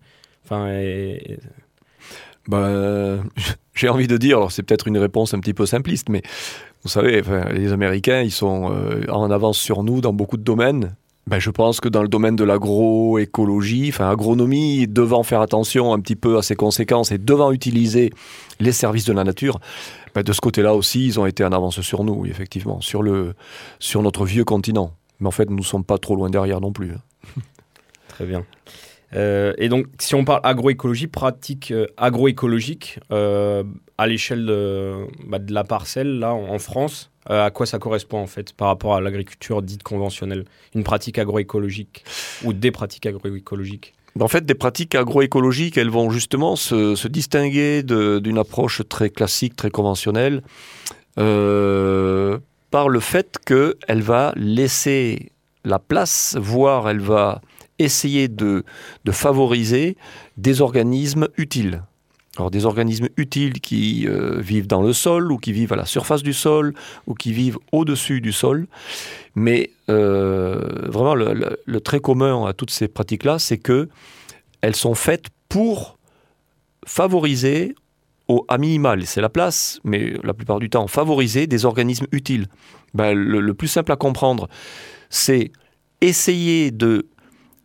enfin, 0.44 0.70
bah, 2.48 3.20
J'ai 3.74 3.88
envie 3.88 4.08
de 4.08 4.18
dire, 4.18 4.38
alors 4.38 4.52
c'est 4.52 4.64
peut-être 4.64 4.88
une 4.88 4.98
réponse 4.98 5.34
un 5.34 5.40
petit 5.40 5.54
peu 5.54 5.66
simpliste, 5.66 6.10
mais 6.10 6.22
vous 6.84 6.90
savez, 6.90 7.22
les 7.54 7.72
Américains, 7.72 8.22
ils 8.22 8.32
sont 8.32 8.74
en 9.08 9.32
avance 9.32 9.58
sur 9.58 9.84
nous 9.84 10.02
dans 10.02 10.14
beaucoup 10.14 10.36
de 10.36 10.44
domaines. 10.44 10.96
Ben, 11.28 11.40
je 11.40 11.52
pense 11.52 11.80
que 11.80 11.88
dans 11.88 12.02
le 12.02 12.08
domaine 12.08 12.36
de 12.36 12.44
l'agroécologie, 12.44 13.90
enfin 13.90 14.10
agronomie, 14.10 14.88
devant 14.88 15.22
faire 15.22 15.42
attention 15.42 15.94
un 15.94 16.00
petit 16.00 16.16
peu 16.16 16.38
à 16.38 16.42
ses 16.42 16.56
conséquences 16.56 17.12
et 17.12 17.20
devant 17.20 17.52
utiliser 17.52 18.10
les 18.60 18.72
services 18.72 19.06
de 19.06 19.14
la 19.14 19.24
nature, 19.24 19.60
ben, 20.16 20.24
de 20.24 20.34
ce 20.34 20.42
côté-là 20.42 20.74
aussi, 20.74 21.06
ils 21.06 21.20
ont 21.20 21.26
été 21.26 21.44
en 21.44 21.52
avance 21.52 21.82
sur 21.82 22.04
nous, 22.04 22.26
effectivement, 22.26 22.82
sur, 22.82 23.04
le, 23.04 23.34
sur 23.80 24.02
notre 24.02 24.26
vieux 24.26 24.44
continent. 24.44 24.94
Mais 25.20 25.28
en 25.28 25.32
fait, 25.32 25.50
nous 25.50 25.58
ne 25.58 25.64
sommes 25.64 25.86
pas 25.86 25.98
trop 25.98 26.16
loin 26.16 26.30
derrière 26.30 26.62
non 26.62 26.72
plus. 26.72 26.92
hein. 26.94 27.42
Très 28.08 28.26
bien. 28.26 28.46
Euh, 29.14 29.54
et 29.58 29.70
donc, 29.70 29.88
si 30.00 30.16
on 30.16 30.24
parle 30.24 30.42
agroécologie, 30.44 31.08
pratique 31.08 31.72
euh, 31.72 31.88
agroécologique 31.98 33.00
euh, 33.12 33.64
à 33.98 34.08
l'échelle 34.08 34.46
de, 34.46 35.06
bah, 35.26 35.40
de 35.40 35.54
la 35.54 35.64
parcelle, 35.64 36.20
là, 36.20 36.34
en, 36.34 36.60
France, 36.60 37.12
à 37.26 37.52
quoi 37.52 37.66
ça 37.66 37.78
correspond 37.78 38.20
en 38.20 38.28
fait 38.28 38.54
par 38.54 38.70
rapport 38.70 38.96
à 38.96 39.02
l'agriculture 39.02 39.62
dite 39.62 39.84
conventionnelle? 39.84 40.46
Une 40.76 40.84
pratique 40.84 41.20
agroécologique 41.20 42.04
ou 42.44 42.54
des 42.54 42.72
pratiques 42.72 43.06
agroécologiques? 43.06 43.94
En 44.20 44.28
fait, 44.28 44.46
des 44.46 44.56
pratiques 44.56 44.96
agroécologiques, 44.96 45.78
elles 45.78 45.90
vont 45.90 46.10
justement 46.10 46.56
se, 46.56 47.08
distinguer 47.08 47.84
d'une 47.84 48.38
approche 48.38 48.82
très 48.88 49.10
classique, 49.10 49.56
très 49.56 49.72
conventionnelle, 49.72 50.44
euh, 51.18 52.38
par 52.72 52.90
le 52.90 53.00
fait 53.00 53.38
qu'elle 53.46 54.02
va 54.02 54.34
laisser 54.36 55.32
la 55.64 55.80
place, 55.80 56.38
voire 56.40 56.90
elle 56.90 57.00
va 57.00 57.42
essayer 57.80 58.28
de 58.28 58.64
favoriser 59.12 59.98
des 60.38 60.62
organismes 60.62 61.28
utiles. 61.38 61.84
Alors 62.38 62.50
des 62.50 62.66
organismes 62.66 63.10
utiles 63.18 63.60
qui 63.60 64.08
euh, 64.08 64.40
vivent 64.40 64.68
dans 64.68 64.82
le 64.82 64.94
sol 64.94 65.32
ou 65.32 65.38
qui 65.38 65.52
vivent 65.52 65.74
à 65.74 65.76
la 65.76 65.86
surface 65.86 66.24
du 66.24 66.34
sol 66.34 66.74
ou 67.06 67.14
qui 67.14 67.34
vivent 67.34 67.58
au-dessus 67.74 68.22
du 68.22 68.32
sol. 68.32 68.68
Mais 69.36 69.72
euh, 69.90 70.88
vraiment, 70.88 71.14
le, 71.14 71.34
le- 71.34 71.60
le 71.66 71.82
trait 71.82 72.00
commun 72.00 72.46
à 72.46 72.54
toutes 72.54 72.72
ces 72.72 72.88
pratiques-là, 72.88 73.38
c'est 73.38 73.58
que 73.58 73.90
elles 74.62 74.76
sont 74.78 74.96
faites 74.96 75.26
pour 75.50 75.98
favoriser, 76.86 77.76
au, 78.28 78.46
à 78.48 78.58
minimal, 78.58 79.06
c'est 79.06 79.22
la 79.22 79.30
place, 79.30 79.80
mais 79.84 80.14
la 80.24 80.34
plupart 80.34 80.60
du 80.60 80.70
temps, 80.70 80.88
favoriser 80.88 81.48
des 81.48 81.66
organismes 81.66 82.08
utiles. 82.12 82.48
Ben, 82.94 83.14
le, 83.14 83.54
plus 83.54 83.68
simple 83.68 83.92
à 83.92 83.96
comprendre, 83.98 84.48
c'est 85.10 85.52
essayer 86.00 86.72
de 86.72 87.08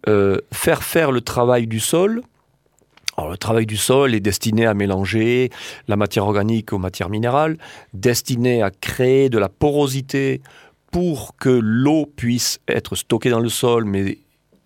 euh, 0.08 0.38
faire 0.52 0.82
faire 0.82 1.12
le 1.12 1.20
travail 1.20 1.66
du 1.66 1.78
sol. 1.80 2.22
Le 3.18 3.36
travail 3.36 3.66
du 3.66 3.76
sol 3.76 4.14
est 4.14 4.20
destiné 4.20 4.66
à 4.66 4.74
mélanger 4.74 5.50
la 5.88 5.96
matière 5.96 6.24
organique 6.24 6.72
aux 6.72 6.78
matières 6.78 7.08
minérales, 7.08 7.56
destiné 7.94 8.62
à 8.62 8.70
créer 8.70 9.30
de 9.30 9.38
la 9.38 9.48
porosité 9.48 10.42
pour 10.90 11.36
que 11.36 11.48
l'eau 11.48 12.06
puisse 12.06 12.60
être 12.68 12.94
stockée 12.94 13.30
dans 13.30 13.40
le 13.40 13.48
sol, 13.48 13.84
mais 13.84 14.18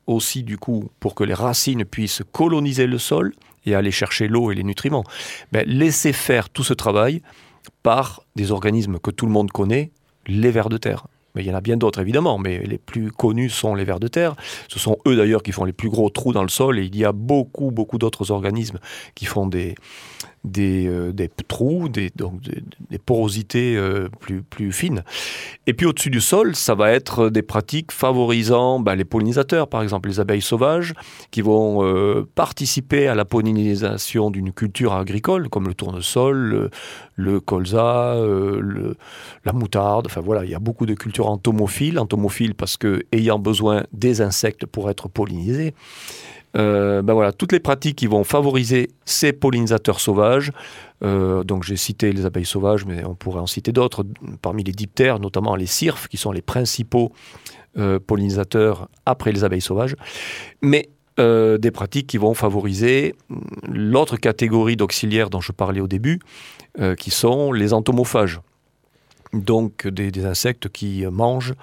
aussi 0.06 0.42
du 0.42 0.58
coup 0.58 0.90
pour 0.98 1.14
que 1.14 1.24
les 1.24 1.34
racines 1.34 1.84
puissent 1.84 2.22
coloniser 2.32 2.86
le 2.86 2.98
sol 2.98 3.32
et 3.66 3.74
aller 3.74 3.90
chercher 3.90 4.28
l'eau 4.28 4.50
et 4.50 4.54
les 4.54 4.64
nutriments. 4.64 5.04
Ben, 5.52 5.64
laissez 5.66 6.12
faire 6.12 6.50
tout 6.50 6.64
ce 6.64 6.74
travail 6.74 7.22
par 7.82 8.22
des 8.36 8.50
organismes 8.50 8.98
que 8.98 9.10
tout 9.10 9.26
le 9.26 9.32
monde 9.32 9.50
connaît, 9.50 9.90
les 10.26 10.50
vers 10.50 10.68
de 10.68 10.76
terre. 10.76 11.06
Mais 11.34 11.42
il 11.42 11.46
y 11.46 11.50
en 11.50 11.54
a 11.54 11.60
bien 11.60 11.76
d'autres 11.76 12.00
évidemment, 12.00 12.38
mais 12.38 12.58
les 12.58 12.78
plus 12.78 13.10
connus 13.10 13.50
sont 13.50 13.74
les 13.74 13.84
vers 13.84 14.00
de 14.00 14.08
terre. 14.08 14.34
Ce 14.68 14.78
sont 14.78 14.98
eux 15.06 15.16
d'ailleurs 15.16 15.42
qui 15.42 15.52
font 15.52 15.64
les 15.64 15.72
plus 15.72 15.88
gros 15.88 16.10
trous 16.10 16.32
dans 16.32 16.42
le 16.42 16.48
sol 16.48 16.78
et 16.78 16.84
il 16.84 16.96
y 16.96 17.04
a 17.04 17.12
beaucoup, 17.12 17.70
beaucoup 17.70 17.98
d'autres 17.98 18.30
organismes 18.30 18.78
qui 19.14 19.26
font 19.26 19.46
des, 19.46 19.74
des, 20.44 20.86
euh, 20.88 21.12
des 21.12 21.28
trous, 21.48 21.88
des, 21.88 22.10
donc 22.14 22.40
des, 22.40 22.98
porosités 22.98 23.76
euh, 23.76 24.08
plus, 24.20 24.42
plus 24.42 24.72
fines. 24.72 25.02
Et 25.66 25.74
puis 25.74 25.86
au-dessus 25.86 26.10
du 26.10 26.20
sol, 26.20 26.56
ça 26.56 26.74
va 26.74 26.90
être 26.90 27.28
des 27.28 27.42
pratiques 27.42 27.92
favorisant 27.92 28.80
ben, 28.80 28.94
les 28.94 29.04
pollinisateurs, 29.04 29.68
par 29.68 29.82
exemple 29.82 30.08
les 30.08 30.20
abeilles 30.20 30.40
sauvages, 30.40 30.94
qui 31.30 31.42
vont 31.42 31.84
euh, 31.84 32.26
participer 32.34 33.08
à 33.08 33.14
la 33.14 33.24
pollinisation 33.24 34.30
d'une 34.30 34.52
culture 34.52 34.94
agricole, 34.94 35.48
comme 35.48 35.68
le 35.68 35.74
tournesol, 35.74 36.70
le, 37.16 37.40
colza, 37.40 38.16
la 39.44 39.52
moutarde. 39.52 40.06
Enfin 40.06 40.20
voilà, 40.20 40.44
il 40.44 40.50
y 40.50 40.54
a 40.54 40.58
beaucoup 40.58 40.86
de 40.86 40.94
cultures 40.94 41.28
entomophiles, 41.28 41.98
entomophiles 41.98 42.54
parce 42.54 42.76
que 42.76 43.02
ayant 43.12 43.38
besoin 43.38 43.84
des 43.92 44.20
insectes 44.22 44.66
pour 44.66 44.90
être 44.90 45.08
pollinisés. 45.08 45.74
Euh, 46.56 47.02
ben 47.02 47.14
voilà, 47.14 47.32
toutes 47.32 47.52
les 47.52 47.60
pratiques 47.60 47.96
qui 47.96 48.06
vont 48.06 48.24
favoriser 48.24 48.90
ces 49.04 49.32
pollinisateurs 49.32 50.00
sauvages. 50.00 50.50
Euh, 51.02 51.44
donc 51.44 51.64
j'ai 51.64 51.76
cité 51.76 52.12
les 52.12 52.26
abeilles 52.26 52.44
sauvages, 52.44 52.84
mais 52.84 53.04
on 53.04 53.14
pourrait 53.14 53.40
en 53.40 53.46
citer 53.46 53.72
d'autres, 53.72 54.04
parmi 54.42 54.64
les 54.64 54.72
diptères, 54.72 55.20
notamment 55.20 55.56
les 55.56 55.66
cirfes, 55.66 56.08
qui 56.08 56.16
sont 56.16 56.32
les 56.32 56.42
principaux 56.42 57.12
euh, 57.78 57.98
pollinisateurs 58.04 58.88
après 59.06 59.32
les 59.32 59.44
abeilles 59.44 59.60
sauvages. 59.60 59.96
Mais 60.62 60.88
des 61.18 61.70
pratiques 61.70 62.06
qui 62.06 62.16
vont 62.16 62.32
favoriser 62.32 63.14
l'autre 63.68 64.16
catégorie 64.16 64.74
d'auxiliaires 64.74 65.28
dont 65.28 65.42
je 65.42 65.52
parlais 65.52 65.82
au 65.82 65.86
début, 65.86 66.18
qui 66.96 67.10
sont 67.10 67.52
les 67.52 67.74
entomophages. 67.74 68.40
Donc 69.32 69.86
des, 69.86 70.10
des 70.10 70.24
insectes 70.24 70.68
qui 70.68 71.06
mangent, 71.06 71.54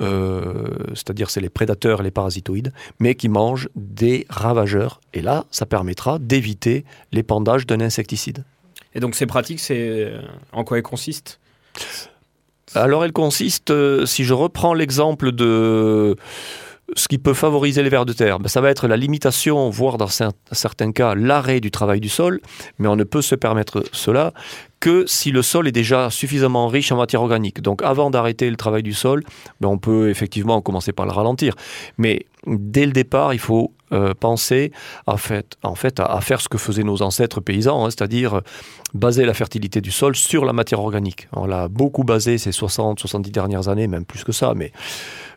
euh, 0.00 0.68
c'est-à-dire 0.90 1.30
c'est 1.30 1.40
les 1.40 1.48
prédateurs 1.48 2.00
et 2.00 2.02
les 2.02 2.10
parasitoïdes, 2.10 2.72
mais 2.98 3.14
qui 3.14 3.28
mangent 3.28 3.68
des 3.76 4.26
ravageurs. 4.28 5.00
Et 5.12 5.22
là, 5.22 5.44
ça 5.52 5.64
permettra 5.64 6.18
d'éviter 6.18 6.84
l'épandage 7.12 7.66
d'un 7.66 7.80
insecticide. 7.80 8.42
Et 8.94 9.00
donc 9.00 9.14
ces 9.14 9.26
pratiques, 9.26 9.60
c'est 9.60 10.12
en 10.52 10.64
quoi 10.64 10.78
elles 10.78 10.82
consistent? 10.82 11.38
Alors 12.74 13.04
elle 13.04 13.12
consiste, 13.12 13.70
euh, 13.70 14.06
si 14.06 14.24
je 14.24 14.34
reprends 14.34 14.74
l'exemple 14.74 15.30
de 15.30 16.16
ce 16.96 17.08
qui 17.08 17.18
peut 17.18 17.34
favoriser 17.34 17.82
les 17.82 17.88
vers 17.88 18.06
de 18.06 18.12
terre, 18.12 18.38
ben, 18.38 18.48
ça 18.48 18.60
va 18.60 18.70
être 18.70 18.88
la 18.88 18.96
limitation, 18.96 19.70
voire 19.70 19.98
dans 19.98 20.06
cer- 20.06 20.32
certains 20.52 20.92
cas 20.92 21.14
l'arrêt 21.14 21.60
du 21.60 21.70
travail 21.70 22.00
du 22.00 22.08
sol, 22.08 22.40
mais 22.78 22.88
on 22.88 22.96
ne 22.96 23.04
peut 23.04 23.22
se 23.22 23.34
permettre 23.34 23.84
cela 23.92 24.32
que 24.80 25.04
si 25.06 25.30
le 25.30 25.40
sol 25.40 25.66
est 25.66 25.72
déjà 25.72 26.10
suffisamment 26.10 26.68
riche 26.68 26.92
en 26.92 26.96
matière 26.96 27.22
organique. 27.22 27.62
Donc 27.62 27.82
avant 27.82 28.10
d'arrêter 28.10 28.50
le 28.50 28.56
travail 28.56 28.82
du 28.82 28.92
sol, 28.92 29.22
ben, 29.60 29.68
on 29.68 29.78
peut 29.78 30.10
effectivement 30.10 30.60
commencer 30.60 30.92
par 30.92 31.06
le 31.06 31.12
ralentir. 31.12 31.54
Mais 31.96 32.26
dès 32.46 32.84
le 32.84 32.92
départ, 32.92 33.32
il 33.32 33.40
faut 33.40 33.72
euh, 33.92 34.12
penser 34.18 34.72
à, 35.06 35.16
faire 35.16 36.40
ce 36.40 36.48
que 36.48 36.58
faisaient 36.58 36.82
nos 36.82 37.00
ancêtres 37.02 37.40
paysans, 37.40 37.84
hein, 37.84 37.90
c'est-à-dire 37.90 38.40
baser 38.92 39.24
la 39.24 39.34
fertilité 39.34 39.80
du 39.80 39.90
sol 39.90 40.16
sur 40.16 40.44
la 40.44 40.52
matière 40.52 40.80
organique. 40.80 41.28
On 41.32 41.46
l'a 41.46 41.68
beaucoup 41.68 42.04
basé 42.04 42.36
ces 42.38 42.52
60, 42.52 42.98
70 42.98 43.30
dernières 43.30 43.68
années, 43.68 43.86
même 43.86 44.04
plus 44.04 44.24
que 44.24 44.32
ça, 44.32 44.52
mais 44.54 44.72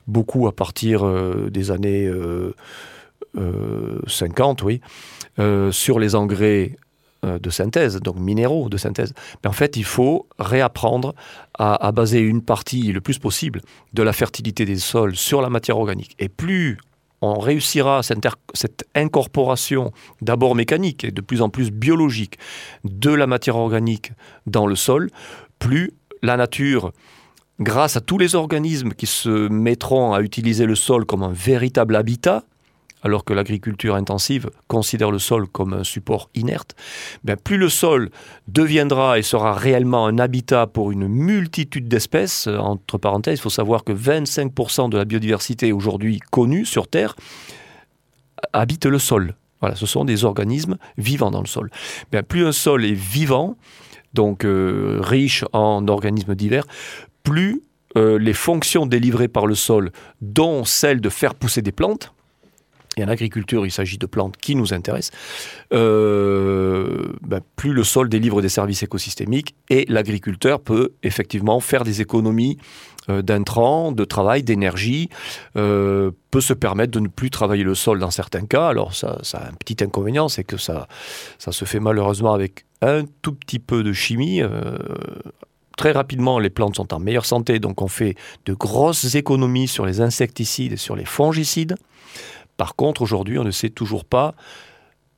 beaucoup 0.08 0.48
à 0.48 0.56
partir 0.56 1.06
euh, 1.06 1.50
des 1.50 1.72
années 1.72 2.10
50, 4.08 4.64
oui, 4.64 4.82
sur 5.72 6.00
les 6.00 6.16
engrais 6.16 6.76
de 7.24 7.50
synthèse, 7.50 8.00
donc 8.00 8.18
minéraux 8.18 8.70
de 8.70 8.78
synthèse. 8.78 9.14
Mais 9.44 9.50
en 9.50 9.54
fait, 9.54 9.78
il 9.78 9.84
faut 9.84 10.28
réapprendre 10.40 11.14
à, 11.54 11.92
baser 11.92 12.20
une 12.20 12.42
partie 12.42 12.92
le 12.92 13.02
plus 13.02 13.20
possible 13.20 13.62
de 13.94 14.02
la 14.02 14.14
fertilité 14.14 14.66
des 14.66 14.78
sols 14.78 15.16
sur 15.16 15.42
la 15.42 15.50
matière 15.50 15.78
organique. 15.78 16.16
Et 16.18 16.30
plus 16.30 16.78
on 17.22 17.40
réussira 17.40 18.02
cette, 18.04 18.86
incorporation 18.96 19.92
d'abord 20.22 20.56
mécanique 20.56 21.04
et 21.04 21.12
de 21.12 21.22
plus 21.22 21.42
en 21.42 21.50
plus 21.50 21.72
biologique 21.72 22.38
de 22.84 23.12
la 23.12 23.28
matière 23.28 23.56
organique 23.56 24.12
dans 24.46 24.68
le 24.68 24.76
sol, 24.76 25.10
plus 25.60 25.92
la 26.22 26.38
nature, 26.38 26.92
grâce 27.60 27.98
à 27.98 28.02
tous 28.02 28.18
les 28.18 28.36
organismes 28.36 28.92
qui 28.92 29.06
se 29.06 29.48
mettront 29.50 30.14
à 30.14 30.22
utiliser 30.22 30.66
le 30.66 30.76
sol 30.76 31.06
comme 31.06 31.24
un 31.24 31.32
véritable 31.32 31.96
habitat, 31.96 32.44
alors 33.04 33.24
que 33.24 33.34
l'agriculture 33.34 33.96
intensive 33.96 34.50
considère 34.68 35.12
le 35.12 35.20
sol 35.20 35.48
comme 35.48 35.74
un 35.74 35.84
support 35.84 36.30
inerte, 36.36 36.76
ben 37.24 37.38
plus 37.38 37.58
le 37.58 37.70
sol 37.70 38.10
deviendra 38.48 39.20
et 39.20 39.22
sera 39.22 39.54
réellement 39.54 40.08
un 40.08 40.18
habitat 40.18 40.68
pour 40.68 40.92
une 40.92 41.08
multitude 41.08 41.88
d'espèces, 41.88 42.48
entre 42.48 42.98
parenthèses, 42.98 43.40
il 43.40 43.42
faut 43.42 43.50
savoir 43.50 43.84
que 43.84 43.94
25% 43.94 44.90
de 44.90 44.98
la 44.98 45.06
biodiversité 45.06 45.72
aujourd'hui 45.72 46.20
connue 46.32 46.66
sur 46.66 46.88
Terre 46.88 47.16
habite 48.54 48.86
le 48.86 49.00
sol. 49.00 49.36
Ce 49.76 49.86
sont 49.86 50.06
des 50.06 50.24
organismes 50.24 50.78
vivants 50.98 51.32
dans 51.32 51.42
le 51.42 51.48
sol. 51.48 51.72
Ben, 52.12 52.24
plus 52.24 52.46
un 52.46 52.52
sol 52.52 52.86
est 52.86 52.94
vivant, 52.94 53.58
donc 54.14 54.46
euh, 54.46 55.00
riche 55.02 55.44
en 55.54 55.88
organismes 55.88 56.36
divers, 56.36 56.66
plus 57.24 57.62
euh, 57.98 58.20
les 58.20 58.34
fonctions 58.34 58.86
délivrées 58.86 59.28
par 59.28 59.48
le 59.48 59.56
sol, 59.56 59.92
dont 60.22 60.66
celle 60.66 61.02
de 61.02 61.10
faire 61.10 61.34
pousser 61.36 61.62
des 61.62 61.72
plantes, 61.72 62.14
et 62.96 63.04
en 63.04 63.08
agriculture, 63.08 63.66
il 63.66 63.72
s'agit 63.72 64.00
de 64.00 64.08
plantes 64.08 64.38
qui 64.38 64.56
nous 64.56 64.74
intéressent, 64.74 65.16
euh, 65.72 67.14
ben, 67.22 67.42
plus 67.56 67.72
le 67.72 67.84
sol 67.84 68.10
délivre 68.10 68.42
des 68.42 68.50
services 68.50 68.82
écosystémiques 68.82 69.56
et 69.70 69.86
l'agriculteur 69.88 70.60
peut 70.60 70.94
effectivement 71.04 71.60
faire 71.60 71.84
des 71.84 72.02
économies 72.02 72.58
euh, 73.10 73.22
d'intrants, 73.22 73.92
de 73.92 74.04
travail, 74.04 74.42
d'énergie, 74.42 75.10
peut 75.54 76.42
se 76.42 76.54
permettre 76.54 76.92
de 76.92 77.00
ne 77.00 77.08
plus 77.08 77.30
travailler 77.30 77.64
le 77.64 77.76
sol 77.76 78.00
dans 78.00 78.12
certains 78.12 78.46
cas. 78.46 78.68
Alors 78.68 78.96
ça, 78.96 79.20
ça 79.22 79.40
a 79.40 79.48
un 79.48 79.54
petit 79.54 79.84
inconvénient, 79.84 80.28
c'est 80.28 80.44
que 80.44 80.58
ça 80.58 80.88
se 81.40 81.66
fait 81.66 81.80
malheureusement 81.80 82.34
avec 82.34 82.66
un 82.82 83.06
tout 83.22 83.34
petit 83.34 83.60
peu 83.60 83.84
de 83.84 83.94
chimie. 83.94 84.42
Très 85.78 85.92
rapidement, 85.92 86.40
les 86.40 86.50
plantes 86.50 86.76
sont 86.76 86.94
en 86.94 87.00
meilleure 87.00 87.26
santé, 87.26 87.60
donc 87.60 87.82
on 87.84 87.88
fait 87.88 88.16
de 88.46 88.54
grosses 88.54 89.14
économies 89.16 89.68
sur 89.68 89.86
les 89.86 90.02
insecticides 90.02 90.74
et 90.74 90.78
sur 90.78 90.96
les 90.96 91.06
fongicides. 91.06 91.78
Par 92.58 92.76
contre, 92.76 93.04
aujourd'hui, 93.04 93.38
on 93.38 93.44
ne 93.44 93.52
sait 93.52 93.70
toujours 93.70 94.04
pas 94.04 94.34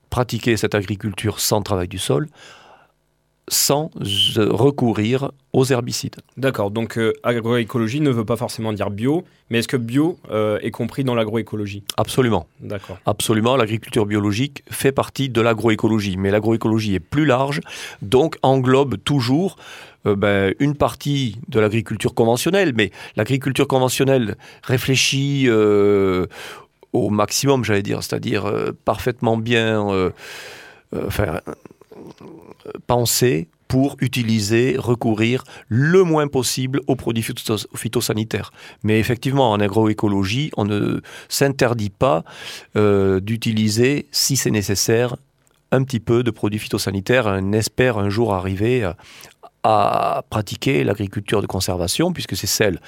pratiquer 0.09 0.57
cette 0.57 0.75
agriculture 0.75 1.39
sans 1.39 1.61
travail 1.61 1.87
du 1.87 1.97
sol, 1.97 2.27
sans 3.49 3.91
recourir 4.37 5.31
aux 5.51 5.65
herbicides. 5.65 6.15
D'accord, 6.37 6.71
donc 6.71 6.97
euh, 6.97 7.13
agroécologie 7.23 7.99
ne 7.99 8.11
veut 8.11 8.23
pas 8.23 8.37
forcément 8.37 8.71
dire 8.71 8.89
bio, 8.89 9.25
mais 9.49 9.59
est-ce 9.59 9.67
que 9.67 9.77
bio 9.77 10.17
euh, 10.31 10.59
est 10.61 10.71
compris 10.71 11.03
dans 11.03 11.15
l'agroécologie? 11.15 11.83
Absolument. 11.97 12.47
D'accord. 12.61 12.97
Absolument, 13.05 13.55
l'agriculture 13.55 14.05
biologique 14.05 14.63
fait 14.69 14.91
partie 14.91 15.29
de 15.29 15.41
l'agroécologie, 15.41 16.17
mais 16.17 16.29
l'agroécologie 16.29 16.95
est 16.95 16.99
plus 16.99 17.25
large, 17.25 17.61
donc 18.01 18.37
englobe 18.43 18.95
toujours 19.03 19.57
euh, 20.05 20.15
ben, 20.15 20.53
une 20.59 20.75
partie 20.75 21.37
de 21.47 21.59
l'agriculture 21.59 22.13
conventionnelle, 22.13 22.73
mais 22.75 22.91
l'agriculture 23.15 23.67
conventionnelle 23.67 24.37
réfléchit 24.63 25.49
au 26.93 27.09
maximum, 27.09 27.63
j'allais 27.63 27.83
dire, 27.83 28.03
c'est-à-dire 28.03 28.45
euh, 28.45 28.71
parfaitement 28.85 29.37
bien 29.37 29.89
euh, 29.89 30.09
euh, 30.93 31.03
enfin, 31.07 31.41
pensé 32.87 33.47
pour 33.67 33.97
utiliser, 34.01 34.75
recourir 34.77 35.43
le 35.67 36.03
moins 36.03 36.27
possible 36.27 36.81
aux 36.87 36.95
produits 36.95 37.23
phytosanitaires. 37.75 38.51
Mais 38.83 38.99
effectivement, 38.99 39.51
en 39.51 39.59
agroécologie, 39.59 40.49
on 40.57 40.65
ne 40.65 41.01
s'interdit 41.27 41.91
pas 41.91 42.23
d'utiliser, 42.73 44.07
si 44.11 44.37
c'est 44.37 44.49
nécessaire, 44.49 45.15
un 45.71 45.83
petit 45.83 45.99
peu 45.99 46.23
de 46.23 46.31
produits 46.31 46.59
phytosanitaires. 46.59 47.27
On 47.27 47.53
espère 47.53 47.99
un 47.99 48.09
jour 48.09 48.33
arriver 48.33 48.91
à 49.63 50.23
pratiquer 50.29 50.83
l'agriculture 50.83 51.41
de 51.41 51.47
conservation, 51.47 52.13
puisque 52.13 52.35
c'est 52.35 52.47
celle 52.47 52.79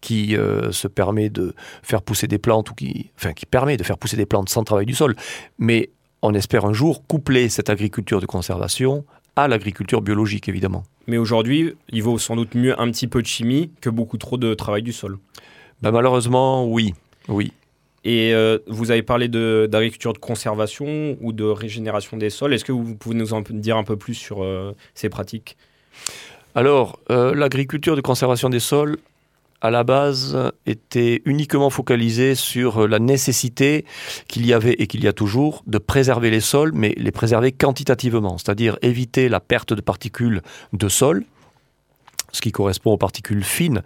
qui 0.00 0.36
euh, 0.36 0.72
se 0.72 0.86
permet 0.86 1.30
de 1.30 1.54
faire 1.82 2.02
pousser 2.02 2.26
des 2.26 2.38
plantes, 2.38 2.70
ou 2.70 2.74
qui, 2.74 3.10
enfin, 3.16 3.32
qui 3.32 3.46
permet 3.46 3.76
de 3.76 3.82
faire 3.82 3.98
pousser 3.98 4.16
des 4.16 4.26
plantes 4.26 4.48
sans 4.48 4.62
travail 4.62 4.86
du 4.86 4.94
sol. 4.94 5.16
Mais 5.58 5.90
on 6.20 6.34
espère 6.34 6.64
un 6.64 6.72
jour 6.72 7.06
coupler 7.06 7.48
cette 7.48 7.70
agriculture 7.70 8.20
de 8.20 8.26
conservation 8.26 9.04
à 9.38 9.46
l'agriculture 9.46 10.02
biologique, 10.02 10.48
évidemment. 10.48 10.82
Mais 11.06 11.16
aujourd'hui, 11.16 11.74
il 11.90 12.02
vaut 12.02 12.18
sans 12.18 12.34
doute 12.34 12.56
mieux 12.56 12.78
un 12.80 12.90
petit 12.90 13.06
peu 13.06 13.22
de 13.22 13.26
chimie 13.26 13.70
que 13.80 13.88
beaucoup 13.88 14.18
trop 14.18 14.36
de 14.36 14.52
travail 14.54 14.82
du 14.82 14.92
sol. 14.92 15.18
Ben 15.80 15.92
malheureusement, 15.92 16.66
oui. 16.66 16.92
oui. 17.28 17.52
Et 18.02 18.34
euh, 18.34 18.58
vous 18.66 18.90
avez 18.90 19.02
parlé 19.02 19.28
d'agriculture 19.28 20.12
de, 20.12 20.18
conservation 20.18 21.16
ou 21.20 21.32
de 21.32 21.44
régénération 21.44 22.16
des 22.16 22.30
sols. 22.30 22.52
Est-ce 22.52 22.64
que 22.64 22.72
vous 22.72 22.96
pouvez 22.96 23.14
nous 23.14 23.32
en 23.32 23.42
dire 23.48 23.76
un 23.76 23.84
peu 23.84 23.96
plus 23.96 24.14
sur 24.14 24.42
euh, 24.42 24.74
ces 24.94 25.08
pratiques? 25.08 25.56
Alors, 26.56 26.98
euh, 27.10 27.32
l'agriculture 27.32 27.94
de 27.94 28.00
conservation 28.00 28.50
des 28.50 28.60
sols, 28.60 28.98
à 29.60 29.70
la 29.70 29.84
base, 29.84 30.36
était 30.66 31.22
uniquement 31.24 31.70
focalisée 31.70 32.34
sur 32.34 32.86
la 32.86 32.98
nécessité 32.98 33.84
qu'il 34.28 34.46
y 34.46 34.52
avait 34.52 34.74
et 34.74 34.86
qu'il 34.86 35.02
y 35.02 35.08
a 35.08 35.12
toujours 35.12 35.62
de 35.66 35.78
préserver 35.78 36.30
les 36.30 36.40
sols, 36.40 36.72
mais 36.74 36.94
les 36.96 37.10
préserver 37.10 37.52
quantitativement, 37.52 38.38
c'est-à-dire 38.38 38.78
éviter 38.82 39.28
la 39.28 39.40
perte 39.40 39.72
de 39.72 39.80
particules 39.80 40.42
de 40.72 40.88
sol, 40.88 41.24
ce 42.32 42.40
qui 42.40 42.52
correspond 42.52 42.92
aux 42.92 42.98
particules 42.98 43.42
fines 43.42 43.82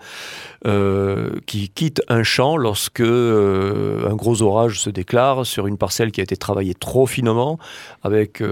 euh, 0.67 1.31
qui 1.47 1.69
quittent 1.69 2.03
un 2.09 2.23
champ 2.23 2.57
lorsque 2.57 3.01
euh, 3.01 4.09
un 4.11 4.15
gros 4.15 4.43
orage 4.43 4.81
se 4.81 4.91
déclare 4.91 5.47
sur 5.47 5.67
une 5.67 5.79
parcelle 5.79 6.11
qui 6.11 6.21
a 6.21 6.25
été 6.25 6.37
travaillée 6.37 6.75
trop 6.75 7.07
finement 7.07 7.59
avec 8.03 8.43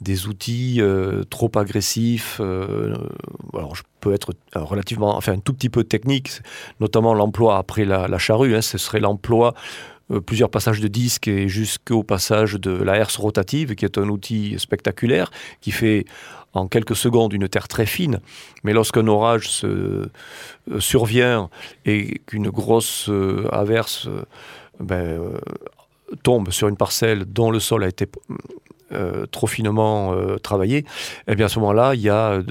des 0.00 0.26
outils 0.26 0.80
euh, 0.80 1.22
trop 1.30 1.50
agressifs. 1.56 2.38
Euh, 2.40 2.96
alors, 3.54 3.74
je 3.74 3.82
peux 4.00 4.12
être 4.12 4.32
relativement, 4.54 5.16
enfin, 5.16 5.32
un 5.32 5.38
tout 5.38 5.54
petit 5.54 5.70
peu 5.70 5.84
technique, 5.84 6.30
notamment 6.80 7.14
l'emploi 7.14 7.58
après 7.58 7.84
la, 7.84 8.18
charrue. 8.18 8.54
Hein, 8.54 8.62
ce 8.62 8.78
serait 8.78 9.00
l'emploi 9.00 9.54
euh, 10.10 10.20
plusieurs 10.20 10.50
passages 10.50 10.80
de 10.80 10.88
disques 10.88 11.28
et 11.28 11.48
jusqu'au 11.48 12.02
passage 12.02 12.54
de 12.54 12.70
la 12.70 12.96
herse 12.96 13.16
rotative, 13.16 13.74
qui 13.74 13.84
est 13.84 13.98
un 13.98 14.08
outil 14.08 14.56
spectaculaire 14.58 15.30
qui 15.60 15.70
fait 15.70 16.04
en 16.52 16.68
quelques 16.68 16.96
secondes 16.96 17.32
une 17.32 17.48
terre 17.48 17.68
très 17.68 17.86
fine. 17.86 18.20
Mais 18.62 18.72
lorsqu'un 18.72 19.06
orage 19.08 19.48
se, 19.50 20.08
survient 20.78 21.50
et 21.84 22.20
qu'une 22.26 22.48
grosse 22.48 23.10
averse 23.50 24.08
ben, 24.78 25.20
tombe 26.22 26.50
sur 26.50 26.68
une 26.68 26.76
parcelle 26.76 27.24
dont 27.24 27.50
le 27.50 27.60
sol 27.60 27.84
a 27.84 27.88
été 27.88 28.06
euh, 28.92 29.26
trop 29.26 29.46
finement 29.46 30.12
euh, 30.12 30.36
travaillé, 30.36 30.84
eh 31.26 31.34
bien 31.34 31.46
à 31.46 31.48
ce 31.48 31.58
moment-là, 31.58 31.94
il 31.94 32.02
y 32.02 32.10
a 32.10 32.32
euh, 32.32 32.42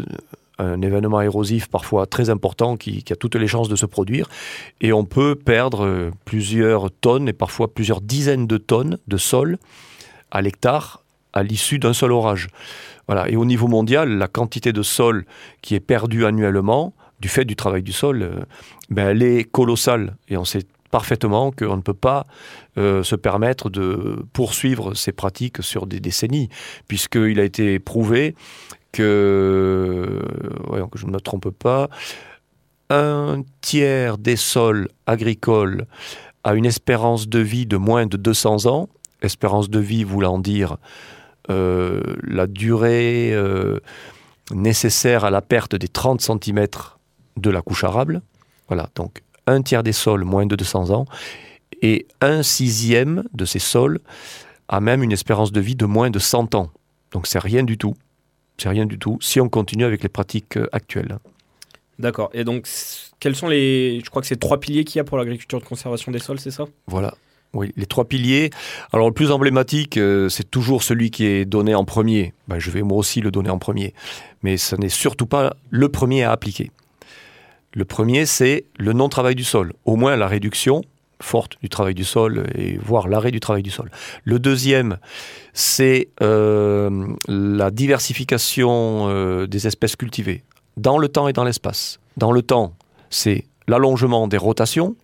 un 0.58 0.82
événement 0.82 1.22
érosif 1.22 1.68
parfois 1.68 2.06
très 2.06 2.30
important 2.30 2.76
qui, 2.76 3.04
a 3.12 3.16
toutes 3.16 3.36
les 3.36 3.48
chances 3.48 3.70
de 3.70 3.76
se 3.76 3.86
produire 3.86 4.28
et 4.82 4.94
on 4.94 5.06
peut 5.06 5.36
perdre 5.36 6.12
plusieurs 6.26 6.92
tonnes 6.92 7.30
et 7.30 7.34
parfois 7.34 7.74
plusieurs 7.74 8.02
dizaines 8.02 8.48
de 8.48 8.58
tonnes 8.58 8.98
de 9.08 9.18
sol 9.18 9.58
à 10.32 10.42
l'hectare 10.42 11.04
à 11.34 11.44
l'issue 11.44 11.80
d'un 11.80 11.94
seul 11.94 12.12
orage. 12.12 12.50
Voilà. 13.08 13.30
Et 13.30 13.36
au 13.36 13.46
niveau 13.46 13.68
mondial, 13.68 14.18
la 14.18 14.28
quantité 14.28 14.74
de 14.74 14.84
sol 14.84 15.26
qui 15.62 15.76
est 15.76 15.80
perdue 15.80 16.26
annuellement 16.26 16.94
du 17.20 17.30
fait 17.30 17.46
du 17.46 17.56
travail 17.56 17.84
du 17.84 17.92
sol, 17.92 18.46
ben, 18.90 19.10
elle 19.10 19.24
est 19.24 19.44
colossale 19.44 20.16
et 20.30 20.38
on 20.38 20.46
sait 20.46 20.66
parfaitement 20.94 21.52
qu'on 21.52 21.76
ne 21.76 21.82
peut 21.82 21.96
pas 21.96 22.28
euh, 22.78 23.02
se 23.02 23.16
permettre 23.16 23.72
de 23.72 24.24
poursuivre 24.32 24.94
ces 24.94 25.12
pratiques 25.12 25.64
sur 25.64 25.88
des 25.88 26.00
décennies, 26.00 26.50
puisqu'il 26.88 27.40
a 27.40 27.44
été 27.44 27.80
prouvé 27.80 28.36
que, 28.92 30.22
voyons 30.68 30.88
que 30.88 31.00
je 31.00 31.08
ne 31.08 31.12
me 31.12 31.20
trompe 31.20 31.50
pas, 31.50 31.90
un 32.92 33.42
tiers 33.62 34.20
des 34.20 34.36
sols 34.36 34.88
agricoles 35.08 35.88
a 36.44 36.54
une 36.54 36.68
espérance 36.68 37.28
de 37.28 37.40
vie 37.40 37.66
de 37.66 37.78
moins 37.78 38.06
de 38.06 38.16
200 38.16 38.68
ans, 38.68 38.88
espérance 39.24 39.72
de 39.72 39.80
vie 39.80 40.04
voulant 40.04 40.38
dire 40.38 40.78
euh, 41.50 42.04
la 42.22 42.46
durée 42.46 43.34
euh, 43.34 43.80
nécessaire 44.52 45.26
à 45.26 45.32
la 45.32 45.42
perte 45.42 45.74
des 45.74 45.88
30 45.88 46.22
cm 46.22 46.68
de 47.38 47.50
la 47.50 47.64
couche 47.64 47.84
arable. 47.84 48.22
Voilà, 48.68 48.90
donc 48.94 49.24
un 49.48 49.62
tiers 49.62 49.84
des 49.84 49.92
sols 49.92 50.24
moins 50.24 50.46
de 50.46 50.56
200 50.56 50.92
ans, 50.92 51.06
Et 51.82 52.08
un 52.22 52.44
sixième 52.44 53.24
de 53.34 53.46
ces 53.46 53.60
sols 53.60 54.00
a 54.70 54.80
même 54.80 55.04
une 55.04 55.12
espérance 55.12 55.52
de 55.52 55.60
vie 55.60 55.76
de 55.76 55.86
moins 55.86 56.10
de 56.10 56.20
100 56.20 56.56
ans. 56.56 56.70
Donc 57.12 57.28
c'est 57.28 57.40
rien 57.40 57.64
du 57.64 57.78
tout. 57.78 57.96
C'est 58.58 58.70
rien 58.70 58.86
du 58.86 58.98
tout 58.98 59.18
si 59.22 59.42
on 59.42 59.50
continue 59.50 59.84
avec 59.84 60.04
les 60.04 60.10
pratiques 60.10 60.58
euh, 60.58 60.68
actuelles. 60.72 61.18
D'accord. 62.00 62.30
Et 62.34 62.44
donc, 62.44 62.68
quels 63.20 63.36
sont 63.36 63.48
les. 63.48 64.02
Je 64.04 64.10
crois 64.10 64.22
que 64.22 64.28
c'est 64.28 64.40
trois 64.40 64.60
piliers 64.60 64.84
qu'il 64.84 64.98
y 64.98 65.02
a 65.02 65.04
pour 65.04 65.18
l'agriculture 65.18 65.60
de 65.60 65.66
conservation 65.66 66.12
des 66.12 66.20
sols, 66.20 66.40
c'est 66.40 66.52
ça? 66.52 66.66
Voilà. 66.88 67.14
Oui, 67.54 67.72
les 67.76 67.86
trois 67.86 68.06
piliers. 68.06 68.50
Alors 68.92 69.08
le 69.08 69.14
plus 69.14 69.30
emblématique, 69.30 69.98
euh, 69.98 70.28
c'est 70.28 70.50
toujours 70.50 70.82
celui 70.82 71.12
qui 71.12 71.26
est 71.26 71.46
donné 71.46 71.76
en 71.76 71.86
premier. 71.86 72.34
Ben, 72.48 72.58
je 72.58 72.72
vais 72.72 72.82
moi 72.82 72.98
aussi 72.98 73.22
le 73.22 73.30
donner 73.30 73.52
en 73.52 73.60
premier. 73.60 73.94
Mais 74.42 74.58
ce 74.58 74.76
n'est 74.76 74.90
surtout 74.90 75.28
pas 75.28 75.56
le 75.70 75.90
premier 75.90 76.24
à 76.24 76.32
appliquer. 76.32 76.72
Le 77.74 77.86
premier, 77.86 78.26
c'est 78.26 78.66
le 78.78 78.94
non-travail 78.94 79.36
du 79.36 79.44
sol. 79.44 79.74
Au 79.86 79.96
moins 79.96 80.16
la 80.16 80.28
réduction 80.28 80.84
forte 81.22 81.58
du 81.62 81.70
travail 81.70 81.96
du 81.96 82.04
sol 82.04 82.46
et 82.56 82.78
voire 82.78 83.08
l'arrêt 83.08 83.32
du 83.32 83.40
travail 83.40 83.64
du 83.64 83.72
sol. 83.72 83.90
Le 84.26 84.40
deuxième, 84.40 84.98
c'est 85.54 86.10
euh, 86.22 87.08
la 87.28 87.72
diversification 87.72 89.08
euh, 89.08 89.48
des 89.48 89.66
espèces 89.66 89.96
cultivées 89.96 90.44
dans 90.78 90.98
le 90.98 91.08
temps 91.08 91.28
et 91.28 91.34
dans 91.34 91.46
l'espace. 91.46 92.00
Dans 92.18 92.32
le 92.32 92.42
temps, 92.42 92.76
c'est 93.10 93.46
l'allongement 93.68 94.28
des 94.28 94.38
rotations 94.38 94.96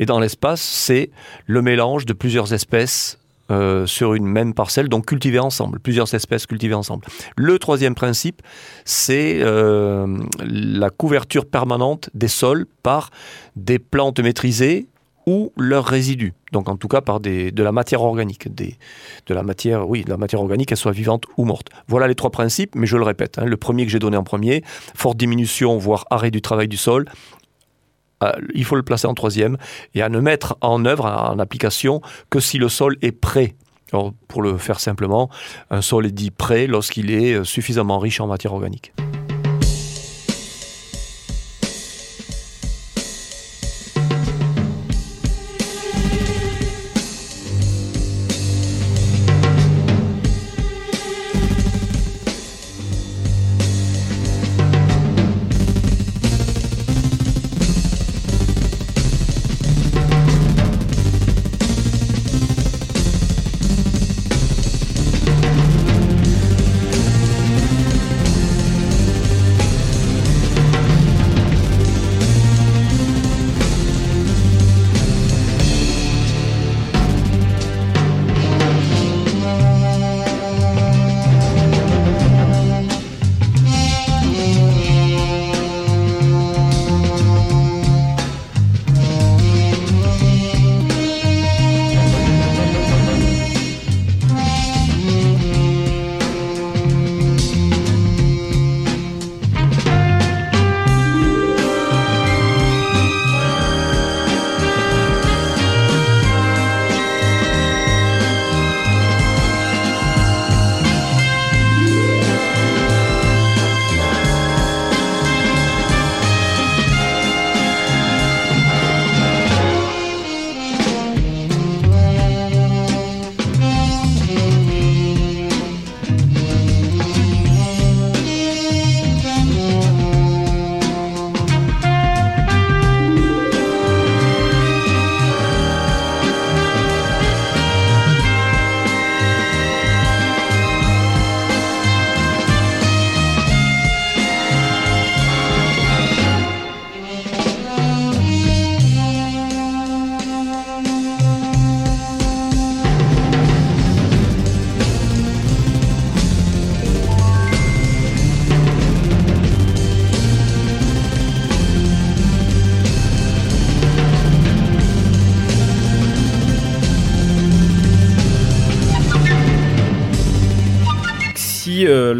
et 0.00 0.06
dans 0.06 0.18
l'espace, 0.18 0.62
c'est 0.62 1.10
le 1.46 1.62
mélange 1.62 2.06
de 2.06 2.14
plusieurs 2.14 2.52
espèces 2.54 3.18
euh, 3.50 3.86
sur 3.86 4.14
une 4.14 4.26
même 4.26 4.54
parcelle, 4.54 4.88
donc 4.88 5.06
cultivées 5.06 5.38
ensemble, 5.38 5.80
plusieurs 5.80 6.12
espèces 6.14 6.46
cultivées 6.46 6.74
ensemble. 6.74 7.06
Le 7.36 7.58
troisième 7.58 7.94
principe, 7.94 8.42
c'est 8.84 9.40
la 9.40 10.90
couverture 10.90 11.46
permanente 11.46 12.10
des 12.14 12.28
sols 12.28 12.66
par 12.82 13.10
des 13.56 13.78
plantes 13.78 14.20
maîtrisées 14.20 14.88
ou 15.26 15.52
leurs 15.56 15.84
résidus. 15.84 16.32
Donc 16.52 16.68
en 16.68 16.76
tout 16.76 16.86
cas 16.86 17.00
par 17.00 17.18
des, 17.18 17.50
de 17.50 17.62
la 17.62 17.72
matière 17.72 18.02
organique, 18.02 18.54
des, 18.54 18.76
de 19.26 19.34
la 19.34 19.42
matière, 19.42 19.88
oui, 19.88 20.04
de 20.04 20.10
la 20.10 20.16
matière 20.16 20.40
organique, 20.40 20.68
qu'elle 20.68 20.78
soit 20.78 20.92
vivante 20.92 21.24
ou 21.36 21.44
morte. 21.44 21.68
Voilà 21.88 22.06
les 22.06 22.14
trois 22.14 22.30
principes, 22.30 22.74
mais 22.76 22.86
je 22.86 22.96
le 22.96 23.02
répète. 23.02 23.38
Hein, 23.38 23.44
le 23.44 23.56
premier 23.56 23.84
que 23.84 23.90
j'ai 23.90 23.98
donné 23.98 24.16
en 24.16 24.22
premier, 24.22 24.62
forte 24.94 25.16
diminution, 25.16 25.76
voire 25.78 26.06
arrêt 26.10 26.30
du 26.30 26.40
travail 26.40 26.68
du 26.68 26.76
sol. 26.76 27.06
Euh, 28.22 28.32
il 28.54 28.64
faut 28.64 28.76
le 28.76 28.82
placer 28.82 29.06
en 29.06 29.14
troisième 29.14 29.56
et 29.94 30.02
à 30.02 30.08
ne 30.08 30.20
mettre 30.20 30.56
en 30.60 30.84
œuvre, 30.84 31.06
en 31.06 31.38
application, 31.38 32.00
que 32.30 32.40
si 32.40 32.58
le 32.58 32.68
sol 32.68 32.96
est 33.02 33.12
prêt. 33.12 33.54
Pour 34.26 34.42
le 34.42 34.58
faire 34.58 34.80
simplement, 34.80 35.30
un 35.70 35.80
sol 35.80 36.06
est 36.06 36.12
dit 36.12 36.32
prêt 36.32 36.66
lorsqu'il 36.66 37.10
est 37.10 37.34
euh, 37.34 37.44
suffisamment 37.44 37.98
riche 37.98 38.20
en 38.20 38.26
matière 38.26 38.52
organique. 38.52 38.92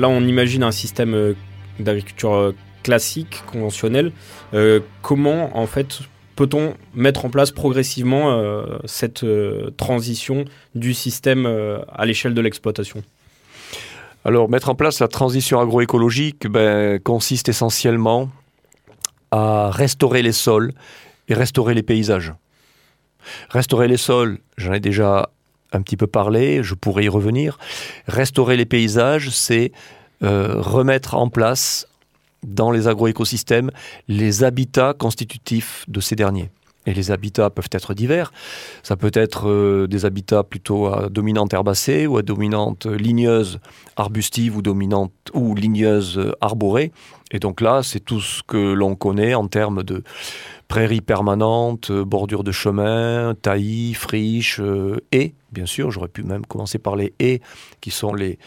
Là 0.00 0.08
on 0.08 0.22
imagine 0.22 0.62
un 0.62 0.72
système 0.72 1.14
euh, 1.14 1.34
d'agriculture 1.80 2.34
euh, 2.34 2.54
classique, 2.82 3.42
conventionnel, 3.50 4.12
comment 5.02 5.58
en 5.58 5.66
fait 5.66 5.98
peut-on 6.36 6.74
mettre 6.94 7.24
en 7.24 7.30
place 7.30 7.50
progressivement 7.50 8.62
cette 8.84 9.26
transition 9.76 10.44
du 10.76 10.94
système 10.94 11.46
à 11.92 12.06
l'échelle 12.06 12.32
de 12.32 12.40
l'exploitation? 12.40 13.02
Alors 14.24 14.48
mettre 14.48 14.68
en 14.68 14.76
place 14.76 15.00
la 15.00 15.08
transition 15.08 15.60
agroécologique 15.60 16.46
ben, 16.46 17.00
consiste 17.00 17.48
essentiellement 17.48 18.28
à 19.32 19.70
restaurer 19.72 20.22
les 20.22 20.30
sols 20.30 20.72
et 21.28 21.34
restaurer 21.34 21.74
les 21.74 21.82
paysages. 21.82 22.34
Restaurer 23.50 23.88
les 23.88 23.96
sols, 23.96 24.38
j'en 24.56 24.72
ai 24.72 24.80
déjà 24.80 25.30
un 25.76 25.82
petit 25.82 25.96
peu 25.96 26.06
parlé, 26.06 26.62
je 26.62 26.74
pourrais 26.74 27.04
y 27.04 27.08
revenir. 27.08 27.58
Restaurer 28.06 28.56
les 28.56 28.66
paysages, 28.66 29.30
c'est 29.30 29.72
euh, 30.22 30.60
remettre 30.60 31.14
en 31.14 31.28
place 31.28 31.86
dans 32.42 32.70
les 32.70 32.88
agroécosystèmes 32.88 33.70
les 34.08 34.44
habitats 34.44 34.94
constitutifs 34.94 35.84
de 35.88 36.00
ces 36.00 36.16
derniers. 36.16 36.50
Et 36.88 36.94
les 36.94 37.10
habitats 37.10 37.50
peuvent 37.50 37.68
être 37.72 37.94
divers. 37.94 38.32
Ça 38.84 38.96
peut 38.96 39.10
être 39.12 39.48
euh, 39.48 39.88
des 39.88 40.04
habitats 40.04 40.44
plutôt 40.44 40.86
à 40.86 41.08
dominante 41.08 41.52
herbacée 41.52 42.06
ou 42.06 42.16
à 42.16 42.22
dominante 42.22 42.86
ligneuse 42.86 43.58
arbustive 43.96 44.56
ou 44.56 45.54
ligneuse 45.54 46.32
arborée. 46.40 46.92
Et 47.32 47.40
donc 47.40 47.60
là, 47.60 47.82
c'est 47.82 48.00
tout 48.00 48.20
ce 48.20 48.42
que 48.44 48.72
l'on 48.72 48.94
connaît 48.94 49.34
en 49.34 49.48
termes 49.48 49.82
de 49.82 50.04
prairies 50.68 51.00
permanentes, 51.00 51.92
bordures 51.92 52.44
de 52.44 52.52
chemin, 52.52 53.34
taillis, 53.40 53.94
friches, 53.94 54.60
euh, 54.60 54.96
et 55.12 55.34
bien 55.52 55.66
sûr, 55.66 55.90
j'aurais 55.90 56.08
pu 56.08 56.22
même 56.22 56.44
commencer 56.44 56.78
par 56.78 56.96
les 56.96 57.14
haies, 57.18 57.40
qui 57.80 57.90
sont 57.90 58.14
les, 58.14 58.38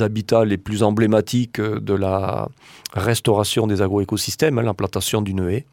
habitats 0.00 0.44
les 0.44 0.58
plus 0.58 0.82
emblématiques 0.82 1.60
de 1.60 1.94
la 1.94 2.48
restauration 2.94 3.66
des 3.66 3.82
agroécosystèmes, 3.82 4.58
hein, 4.58 4.62
l'implantation 4.62 5.22
d'une 5.22 5.48
haie. 5.48 5.66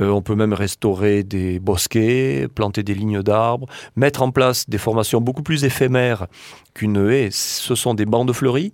Euh, 0.00 0.10
on 0.10 0.22
peut 0.22 0.34
même 0.34 0.52
restaurer 0.52 1.22
des 1.22 1.58
bosquets, 1.58 2.46
planter 2.54 2.82
des 2.82 2.94
lignes 2.94 3.22
d'arbres, 3.22 3.66
mettre 3.96 4.22
en 4.22 4.30
place 4.30 4.68
des 4.68 4.78
formations 4.78 5.20
beaucoup 5.20 5.42
plus 5.42 5.64
éphémères 5.64 6.26
qu'une 6.74 7.08
haie. 7.10 7.30
Ce 7.32 7.74
sont 7.74 7.94
des 7.94 8.06
bandes 8.06 8.32
fleuries 8.32 8.72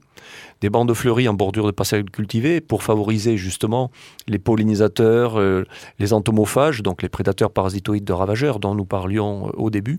des 0.61 0.71
bandes 0.71 0.93
fleuries 0.95 1.29
en 1.29 1.35
bordure 1.35 1.67
de 1.67 1.71
parcelles 1.71 2.05
cultivées 2.05 2.61
pour 2.61 2.83
favoriser 2.83 3.37
justement 3.37 3.91
les 4.27 4.39
pollinisateurs, 4.39 5.39
euh, 5.39 5.65
les 5.99 6.13
entomophages, 6.13 6.83
donc 6.83 7.03
les 7.03 7.09
prédateurs 7.09 7.51
parasitoïdes 7.51 8.05
de 8.05 8.13
ravageurs 8.13 8.59
dont 8.59 8.75
nous 8.75 8.85
parlions 8.85 9.49
euh, 9.49 9.51
au 9.55 9.71
début. 9.71 9.99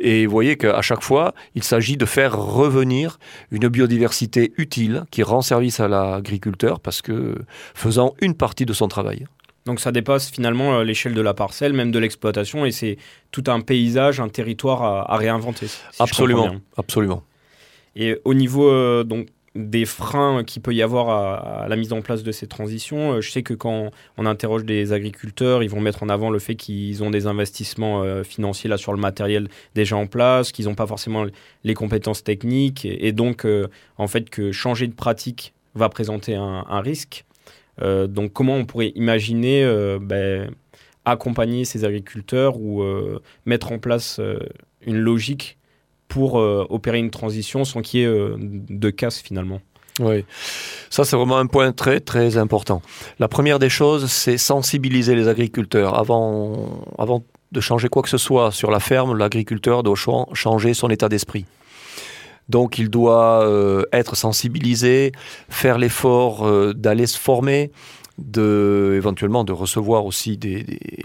Et 0.00 0.26
vous 0.26 0.32
voyez 0.32 0.56
qu'à 0.56 0.82
chaque 0.82 1.02
fois, 1.02 1.34
il 1.54 1.64
s'agit 1.64 1.96
de 1.96 2.04
faire 2.04 2.38
revenir 2.38 3.18
une 3.50 3.68
biodiversité 3.68 4.52
utile 4.56 5.04
qui 5.10 5.22
rend 5.22 5.42
service 5.42 5.80
à 5.80 5.88
l'agriculteur 5.88 6.80
parce 6.80 7.02
que 7.02 7.34
faisant 7.74 8.14
une 8.20 8.34
partie 8.34 8.66
de 8.66 8.72
son 8.72 8.88
travail. 8.88 9.26
Donc 9.68 9.80
ça 9.80 9.92
dépasse 9.92 10.30
finalement 10.30 10.78
euh, 10.78 10.82
l'échelle 10.82 11.12
de 11.12 11.20
la 11.20 11.34
parcelle, 11.34 11.74
même 11.74 11.90
de 11.90 11.98
l'exploitation, 11.98 12.64
et 12.64 12.72
c'est 12.72 12.96
tout 13.32 13.44
un 13.48 13.60
paysage, 13.60 14.18
un 14.18 14.30
territoire 14.30 14.82
à, 14.82 15.16
réinventer. 15.18 15.66
absolument, 15.98 16.54
absolument. 16.78 17.22
Et 17.94 18.18
au 18.24 18.32
niveau 18.32 18.70
euh, 18.70 19.04
donc 19.04 19.26
des 19.54 19.86
freins 19.86 20.44
qu'il 20.44 20.62
peut 20.62 20.74
y 20.74 20.82
avoir 20.82 21.08
à, 21.08 21.68
la 21.68 21.76
mise 21.76 21.92
en 21.92 22.02
place 22.02 22.22
de 22.22 22.32
ces 22.32 22.46
transitions. 22.46 23.14
Euh, 23.14 23.20
je 23.20 23.30
sais 23.30 23.42
que 23.42 23.54
quand 23.54 23.90
on 24.16 24.26
interroge 24.26 24.64
des 24.64 24.92
agriculteurs, 24.92 25.62
ils 25.62 25.70
vont 25.70 25.80
mettre 25.80 26.02
en 26.02 26.08
avant 26.08 26.30
le 26.30 26.38
fait 26.38 26.54
qu'ils 26.54 27.02
ont 27.02 27.10
des 27.10 27.26
investissements 27.26 28.22
financiers 28.24 28.70
là 28.70 28.76
sur 28.76 28.92
le 28.92 28.98
matériel 28.98 29.48
déjà 29.74 29.96
en 29.96 30.06
place, 30.06 30.52
qu'ils 30.52 30.66
n'ont 30.66 30.74
pas 30.74 30.86
forcément 30.86 31.26
les 31.64 31.74
compétences 31.74 32.22
techniques, 32.22 32.84
et, 32.84 33.12
donc 33.12 33.46
en 33.96 34.06
fait 34.06 34.30
que 34.30 34.52
changer 34.52 34.86
de 34.86 34.94
pratique 34.94 35.54
va 35.74 35.88
présenter 35.88 36.34
un 36.34 36.80
risque. 36.80 37.24
Euh, 37.82 38.06
donc 38.06 38.32
comment 38.32 38.56
on 38.56 38.64
pourrait 38.64 38.92
imaginer 38.94 39.64
euh, 39.64 39.98
ben, 40.00 40.50
accompagner 41.04 41.64
ces 41.64 41.84
agriculteurs 41.84 42.58
ou 42.58 42.82
euh, 42.82 43.20
mettre 43.46 43.72
en 43.72 43.78
place 43.78 44.20
une 44.82 44.98
logique 44.98 45.57
pour 46.08 46.34
opérer 46.34 46.98
une 46.98 47.10
transition 47.10 47.64
sans 47.64 47.82
qu'il 47.82 48.00
y 48.00 48.02
ait 48.04 48.08
de 48.08 48.90
casse 48.90 49.20
finalement 49.20 49.60
oui, 50.00 50.24
ça 50.90 51.04
c'est 51.04 51.16
vraiment 51.16 51.38
un 51.38 51.46
point 51.46 51.72
très 51.72 51.98
très 52.00 52.36
important. 52.36 52.82
La 53.18 53.26
première 53.26 53.58
des 53.58 53.68
choses, 53.68 54.06
c'est 54.10 54.38
sensibiliser 54.38 55.16
les 55.16 55.26
agriculteurs. 55.26 55.98
Avant, 55.98 56.84
avant 56.98 57.24
de 57.50 57.60
changer 57.60 57.88
quoi 57.88 58.02
que 58.02 58.08
ce 58.08 58.18
soit 58.18 58.52
sur 58.52 58.70
la 58.70 58.80
ferme, 58.80 59.16
l'agriculteur 59.16 59.82
doit 59.82 59.96
changer 60.34 60.74
son 60.74 60.88
état 60.90 61.08
d'esprit. 61.08 61.46
Donc 62.48 62.78
il 62.78 62.88
doit 62.88 63.44
euh, 63.44 63.84
être 63.92 64.16
sensibilisé, 64.16 65.12
faire 65.48 65.78
l'effort 65.78 66.46
euh, 66.46 66.72
d'aller 66.72 67.06
se 67.06 67.18
former, 67.18 67.70
de, 68.18 68.94
éventuellement 68.96 69.44
de 69.44 69.52
recevoir 69.52 70.04
aussi 70.04 70.38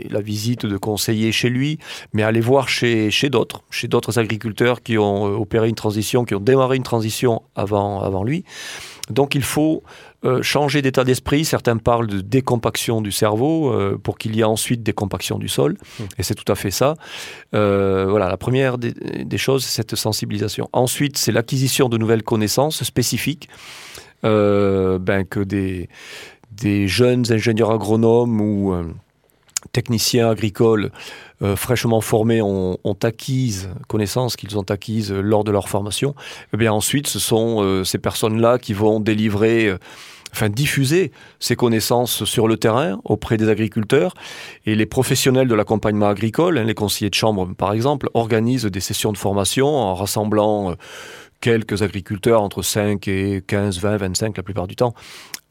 la 0.10 0.22
visite 0.22 0.66
de 0.66 0.78
conseillers 0.78 1.32
chez 1.32 1.50
lui, 1.50 1.80
mais 2.14 2.24
aller 2.24 2.42
voir 2.42 2.70
chez, 2.70 3.12
chez 3.12 3.30
d'autres, 3.30 3.64
chez 3.70 3.88
d'autres 3.88 4.20
agriculteurs 4.20 4.82
qui 4.82 4.98
ont 4.98 5.28
euh, 5.28 5.36
opéré 5.36 5.70
une 5.70 5.76
transition, 5.76 6.26
qui 6.26 6.36
ont 6.36 6.40
démarré 6.40 6.78
une 6.78 6.84
transition 6.84 7.42
avant, 7.56 8.02
avant 8.02 8.24
lui. 8.24 8.44
Donc 9.10 9.36
il 9.36 9.44
faut 9.44 9.84
euh, 10.26 10.42
changer 10.42 10.82
d'état 10.82 11.04
d'esprit. 11.04 11.44
Certains 11.44 11.78
parlent 11.78 12.08
de 12.08 12.22
décompaction 12.22 13.02
du 13.02 13.12
cerveau 13.12 13.74
euh, 13.74 14.00
pour 14.02 14.18
qu'il 14.18 14.36
y 14.36 14.40
ait 14.40 14.46
ensuite 14.46 14.82
décompaction 14.82 15.38
du 15.38 15.50
sol. 15.50 15.74
Mmh. 15.74 16.04
Et 16.18 16.24
c'est 16.24 16.36
tout 16.36 16.50
à 16.50 16.56
fait 16.56 16.72
ça. 16.72 16.96
Euh, 17.54 18.06
voilà, 18.10 18.30
la 18.30 18.38
première 18.38 18.78
des, 18.78 19.38
choses, 19.38 19.66
c'est 19.66 19.76
cette 19.76 19.96
sensibilisation. 19.96 20.70
Ensuite, 20.72 21.18
c'est 21.18 21.34
l'acquisition 21.34 21.90
de 21.90 21.98
nouvelles 21.98 22.24
connaissances 22.24 22.84
spécifiques 22.84 23.50
ben, 24.24 25.26
que 25.30 25.42
des, 25.42 25.90
des 26.58 26.88
jeunes 26.88 27.32
ingénieurs 27.32 27.72
agronomes 27.72 28.42
ou 28.42 28.76
techniciens 29.72 30.30
agricoles 30.30 30.92
fraîchement 31.56 32.02
formés 32.02 32.42
ont, 32.42 32.78
acquises, 33.04 33.70
connaissances 33.88 34.36
qu'ils 34.36 34.58
ont 34.58 34.64
acquises 34.64 35.12
lors 35.12 35.44
de 35.44 35.52
leur 35.52 35.70
formation, 35.70 36.16
eh 36.54 36.58
bien 36.58 36.72
ensuite 36.72 37.08
ce 37.08 37.20
sont 37.20 37.84
ces 37.84 37.98
personnes-là 37.98 38.60
qui 38.60 38.74
vont 38.74 39.00
délivrer 39.00 39.78
enfin 40.34 40.50
diffuser 40.50 41.12
ces 41.40 41.56
connaissances 41.56 42.26
sur 42.26 42.48
le 42.48 42.58
terrain 42.58 43.00
auprès 43.06 43.38
des 43.38 43.50
agriculteurs. 43.50 44.14
Et 44.66 44.76
les 44.76 44.86
professionnels 44.86 45.48
de 45.48 45.56
l'accompagnement 45.56 46.08
agricole, 46.08 46.58
hein, 46.58 46.64
les 46.64 46.74
conseillers 46.74 47.10
de 47.10 47.16
chambre 47.16 47.54
par 47.56 47.74
exemple, 47.74 48.10
organisent 48.14 48.66
des 48.66 48.80
sessions 48.80 49.12
de 49.12 49.18
formation 49.18 49.68
en 49.68 49.94
rassemblant 49.94 50.72
euh, 50.72 50.76
quelques 51.44 51.82
agriculteurs 51.82 52.42
entre 52.42 52.62
5 52.62 53.06
et 53.10 53.44
15, 53.46 53.80
20, 53.80 53.98
25 53.98 54.38
la 54.38 54.44
plupart 54.44 54.66
du 54.66 54.78
temps 54.78 54.94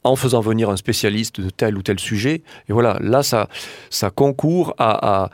en 0.03 0.15
faisant 0.15 0.41
venir 0.41 0.71
un 0.71 0.75
spécialiste 0.75 1.39
de 1.39 1.51
tel 1.51 1.77
ou 1.77 1.83
tel 1.83 1.99
sujet. 1.99 2.41
Et 2.67 2.73
voilà, 2.73 2.97
là, 2.99 3.21
ça, 3.21 3.47
ça 3.91 4.09
concourt 4.09 4.73
à, 4.79 5.29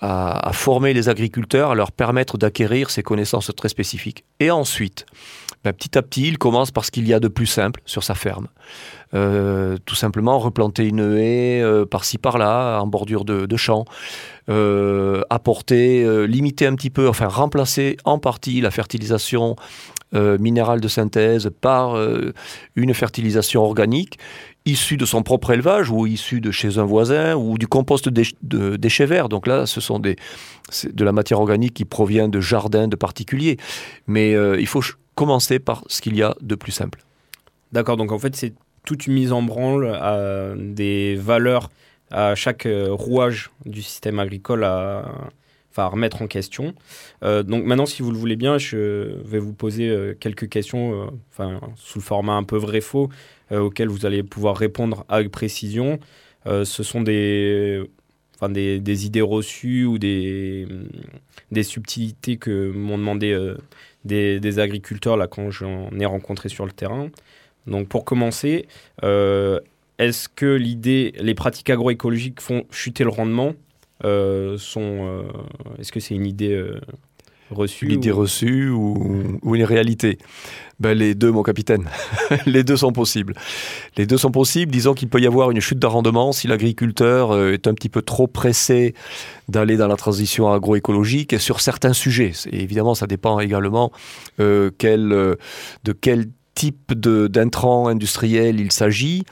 à, 0.00 0.52
former 0.52 0.92
les 0.92 1.08
agriculteurs, 1.08 1.70
à 1.70 1.74
leur 1.74 1.92
permettre 1.92 2.36
d'acquérir 2.36 2.90
ces 2.90 3.02
connaissances 3.02 3.50
très 3.56 3.70
spécifiques. 3.70 4.24
Et 4.38 4.50
ensuite, 4.50 5.06
ben, 5.64 5.72
petit 5.72 5.96
à 5.96 6.02
petit, 6.02 6.28
il 6.28 6.36
commence 6.38 6.72
par 6.72 6.84
ce 6.84 6.90
qu'il 6.90 7.08
y 7.08 7.14
a 7.14 7.20
de 7.20 7.28
plus 7.28 7.46
simple 7.46 7.80
sur 7.86 8.04
sa 8.04 8.14
ferme. 8.14 8.48
Euh, 9.14 9.76
tout 9.86 9.94
simplement 9.94 10.38
replanter 10.38 10.86
une 10.86 11.16
haie 11.16 11.62
euh, 11.62 11.84
par-ci 11.86 12.18
par-là, 12.18 12.80
en 12.80 12.86
bordure 12.86 13.24
de, 13.24 13.46
de 13.46 13.56
champs, 13.56 13.84
euh, 14.48 15.22
apporter, 15.30 16.26
limiter 16.26 16.66
un 16.66 16.74
petit 16.74 16.90
peu, 16.90 17.08
enfin 17.08 17.28
remplacer 17.28 17.96
en 18.04 18.18
partie 18.18 18.60
la 18.60 18.70
fertilisation 18.70 19.56
minérale 20.12 20.80
de 20.80 20.88
synthèse 20.88 21.50
par 21.60 21.96
une 22.76 22.94
fertilisation 22.94 23.62
organique 23.62 24.18
issue 24.64 24.96
de 24.96 25.06
son 25.06 25.22
propre 25.22 25.52
élevage 25.52 25.90
ou 25.90 26.06
issue 26.06 26.40
de 26.40 26.50
chez 26.50 26.78
un 26.78 26.84
voisin 26.84 27.34
ou 27.34 27.58
du 27.58 27.66
compost 27.66 28.08
de 28.08 28.76
déchets 28.76 29.06
verts. 29.06 29.28
Donc 29.28 29.46
là, 29.46 29.66
ce 29.66 29.80
sont 29.80 29.98
des, 29.98 30.16
de 30.92 31.04
la 31.04 31.12
matière 31.12 31.40
organique 31.40 31.74
qui 31.74 31.84
provient 31.84 32.28
de 32.28 32.40
jardins 32.40 32.88
de 32.88 32.96
particuliers. 32.96 33.56
Mais 34.06 34.32
il 34.32 34.66
faut 34.66 34.82
commencer 35.14 35.58
par 35.58 35.82
ce 35.88 36.00
qu'il 36.00 36.16
y 36.16 36.22
a 36.22 36.34
de 36.40 36.54
plus 36.54 36.72
simple. 36.72 37.02
D'accord, 37.72 37.96
donc 37.96 38.12
en 38.12 38.18
fait 38.18 38.36
c'est 38.36 38.52
toute 38.84 39.06
une 39.06 39.14
mise 39.14 39.32
en 39.32 39.42
branle 39.42 39.86
à 39.94 40.52
des 40.56 41.16
valeurs 41.16 41.70
à 42.10 42.34
chaque 42.34 42.66
euh, 42.66 42.88
rouage 42.90 43.50
du 43.64 43.82
système 43.82 44.18
agricole 44.18 44.64
à, 44.64 45.10
enfin, 45.72 45.86
remettre 45.86 46.22
en 46.22 46.28
question. 46.28 46.74
Euh, 47.24 47.42
donc 47.42 47.64
maintenant, 47.64 47.86
si 47.86 48.02
vous 48.02 48.12
le 48.12 48.18
voulez 48.18 48.36
bien, 48.36 48.58
je 48.58 49.16
vais 49.24 49.38
vous 49.40 49.52
poser 49.52 49.88
euh, 49.88 50.14
quelques 50.18 50.48
questions 50.48 51.10
enfin, 51.32 51.60
sous 51.76 51.98
le 51.98 52.04
format 52.04 52.34
un 52.34 52.44
peu 52.44 52.56
vrai-faux 52.56 53.10
auxquelles 53.50 53.88
vous 53.88 54.06
allez 54.06 54.22
pouvoir 54.22 54.56
répondre 54.56 55.04
avec 55.10 55.30
précision. 55.30 55.98
ce 56.46 56.64
sont 56.64 57.02
des, 57.02 57.82
enfin, 58.36 58.48
des, 58.48 58.80
des, 58.80 59.04
idées 59.04 59.20
reçues 59.20 59.84
ou 59.84 59.98
des, 59.98 60.66
des 61.50 61.62
subtilités 61.62 62.38
que 62.38 62.70
m'ont 62.70 62.96
demandé 62.96 63.36
des, 64.04 64.58
agriculteurs 64.58 65.16
là, 65.16 65.26
quand 65.26 65.50
j'en 65.50 65.90
ai 65.98 66.06
rencontré 66.06 66.48
sur 66.48 66.64
le 66.64 66.72
terrain. 66.72 67.10
Donc 67.66 67.88
pour 67.88 68.04
commencer, 68.04 68.66
euh, 69.04 69.60
est-ce 69.98 70.28
que 70.28 70.46
l'idée, 70.46 71.14
les 71.18 71.34
pratiques 71.34 71.70
agroécologiques 71.70 72.40
font 72.40 72.64
chuter 72.70 73.04
le 73.04 73.10
rendement? 73.10 73.50
euh, 73.50 73.54
sont, 74.02 74.80
euh, 74.80 75.22
Est-ce 75.78 75.92
que 75.92 76.00
c'est 76.00 76.14
une 76.14 76.26
idée 76.26 76.62
reçue 77.50 77.86
Une 77.86 77.92
idée 77.92 78.10
reçue 78.10 78.70
ou, 78.70 79.38
ou 79.42 79.54
une 79.54 79.64
réalité? 79.64 80.18
Ben, 80.82 80.98
les 80.98 81.14
deux, 81.14 81.30
mon 81.30 81.44
capitaine. 81.44 81.88
les 82.46 82.64
deux 82.64 82.76
sont 82.76 82.92
possibles. 82.92 83.34
Les 83.96 84.04
deux 84.04 84.16
sont 84.16 84.32
possibles. 84.32 84.72
Disons 84.72 84.94
qu'il 84.94 85.08
peut 85.08 85.20
y 85.20 85.28
avoir 85.28 85.52
une 85.52 85.60
chute 85.60 85.78
de 85.78 85.86
rendement 85.86 86.32
si 86.32 86.48
l'agriculteur 86.48 87.30
euh, 87.30 87.52
est 87.52 87.68
un 87.68 87.74
petit 87.74 87.88
peu 87.88 88.02
trop 88.02 88.26
pressé 88.26 88.92
d'aller 89.48 89.76
dans 89.76 89.86
la 89.86 89.94
transition 89.94 90.52
agroécologique 90.52 91.32
et 91.34 91.38
sur 91.38 91.60
certains 91.60 91.92
sujets. 91.92 92.32
Et 92.50 92.62
évidemment, 92.62 92.96
ça 92.96 93.06
dépend 93.06 93.38
également 93.38 93.92
euh, 94.40 94.72
quel, 94.76 95.12
euh, 95.12 95.36
de 95.84 95.92
quel 95.92 96.26
type 96.54 96.92
d'intrant 96.94 97.86
industriel 97.86 98.58
il 98.58 98.72
s'agit. 98.72 99.22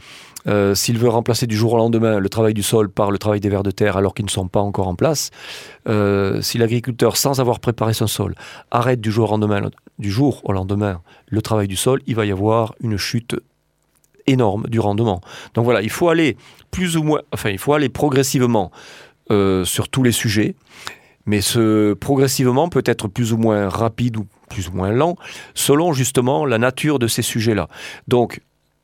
Euh, 0.47 0.75
s'il 0.75 0.99
veut 0.99 1.09
remplacer 1.09 1.47
du 1.47 1.57
jour 1.57 1.75
au 1.75 1.77
lendemain 1.77 2.19
le 2.19 2.29
travail 2.29 2.55
du 2.55 2.63
sol 2.63 2.89
par 2.91 3.11
le 3.11 3.19
travail 3.19 3.41
des 3.41 3.49
vers 3.49 3.63
de 3.63 3.71
terre 3.71 3.97
alors 3.97 4.15
qu'ils 4.15 4.25
ne 4.25 4.31
sont 4.31 4.49
pas 4.49 4.61
encore 4.61 4.89
en 4.89 4.95
place, 4.95 5.31
euh, 5.89 6.41
si 6.41 6.59
l'agriculteur, 6.59 7.17
sans 7.17 7.41
avoir 7.41 7.61
préparé 7.61 7.93
son 7.93 8.07
sol, 8.07 8.35
arrête 8.71 9.01
du 9.01 9.11
jour, 9.11 9.33
au 9.33 10.53
lendemain, 10.53 11.01
le 11.29 11.43
travail 11.43 11.69
du 11.69 11.77
sol, 11.77 12.01
il 12.07 12.15
va 12.15 12.25
y 12.25 12.33
avoir 12.33 12.75
une 12.81 12.97
chute 12.97 13.37
énorme 14.27 14.67
du 14.69 14.81
rendement. 14.81 15.21
Donc 15.55 15.65
voilà, 15.65 15.83
il 15.83 15.91
faut 15.91 16.09
aller 16.09 16.37
plus 16.71 16.97
ou 16.97 17.03
moins, 17.03 17.21
enfin, 17.33 17.51
il 17.51 17.59
faut 17.59 17.75
aller 17.75 17.89
progressivement 17.89 18.71
euh, 19.31 19.65
sur 19.65 19.89
tous 19.89 20.03
les 20.03 20.13
sujets, 20.13 20.55
mais 21.27 21.41
ce 21.41 21.93
progressivement 21.95 22.69
peut 22.69 22.83
être 22.87 23.09
plus 23.09 23.33
ou 23.33 23.37
moins 23.37 23.69
rapide 23.69 24.17
ou 24.17 24.27
plus 24.49 24.69
ou 24.69 24.73
moins 24.73 24.91
lent, 24.91 25.17
selon 25.55 25.93
justement 25.93 26.45
la 26.45 26.59
nature 26.59 26.99
de 26.99 27.07
ces 27.07 27.23
sujets-là. 27.23 27.69
Donc, 28.09 28.41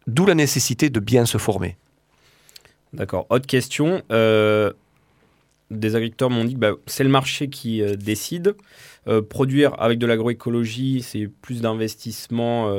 D'où 0.07 0.25
la 0.27 0.35
nécessité 0.35 0.90
de 0.90 1.01
bien 1.01 1.27
se 1.27 1.38
former. 1.38 1.77
D'accord. 2.92 3.27
Autre 3.31 3.47
question. 3.47 4.03
Euh, 4.11 4.73
des 5.71 5.97
agriculteurs 5.97 6.31
m'ont 6.31 6.45
dit 6.45 6.55
que 6.55 6.61
bah, 6.61 6.73
c'est 6.87 7.03
le 7.03 7.11
marché 7.11 7.49
qui 7.49 7.83
euh, 7.83 7.97
décide. 7.97 8.55
Euh, 9.09 9.21
produire 9.21 9.81
avec 9.81 9.99
de 9.99 10.07
l'agroécologie, 10.07 11.03
c'est 11.03 11.29
plus 11.29 11.61
d'investissement 11.61 12.73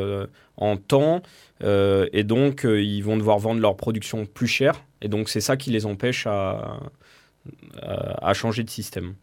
en 0.58 0.78
temps. 0.78 1.22
et 1.62 2.24
donc, 2.24 2.66
ils 2.66 3.02
vont 3.02 3.18
devoir 3.18 3.40
vendre 3.40 3.62
leur 3.62 3.76
production 3.78 4.26
plus 4.26 4.48
cher. 4.48 4.84
Et 5.02 5.08
donc, 5.08 5.30
c'est 5.30 5.42
ça 5.42 5.58
qui 5.58 5.70
les 5.70 5.86
empêche 5.86 6.26
à, 6.28 6.80
à 7.82 8.34
changer 8.34 8.64
de 8.64 8.70
système. 8.70 9.14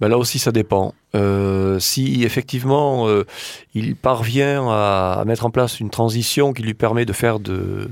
Ben 0.00 0.08
Là 0.08 0.18
aussi, 0.18 0.38
ça 0.38 0.52
dépend. 0.52 0.94
Euh, 1.14 1.78
si 1.78 2.24
effectivement 2.24 3.08
euh, 3.08 3.24
il 3.74 3.96
parvient 3.96 4.66
à, 4.68 5.22
mettre 5.26 5.44
en 5.44 5.50
place 5.50 5.80
une 5.80 5.90
transition 5.90 6.52
qui 6.52 6.62
lui 6.62 6.74
permet 6.74 7.04
de 7.04 7.12
faire 7.12 7.40
de, 7.40 7.90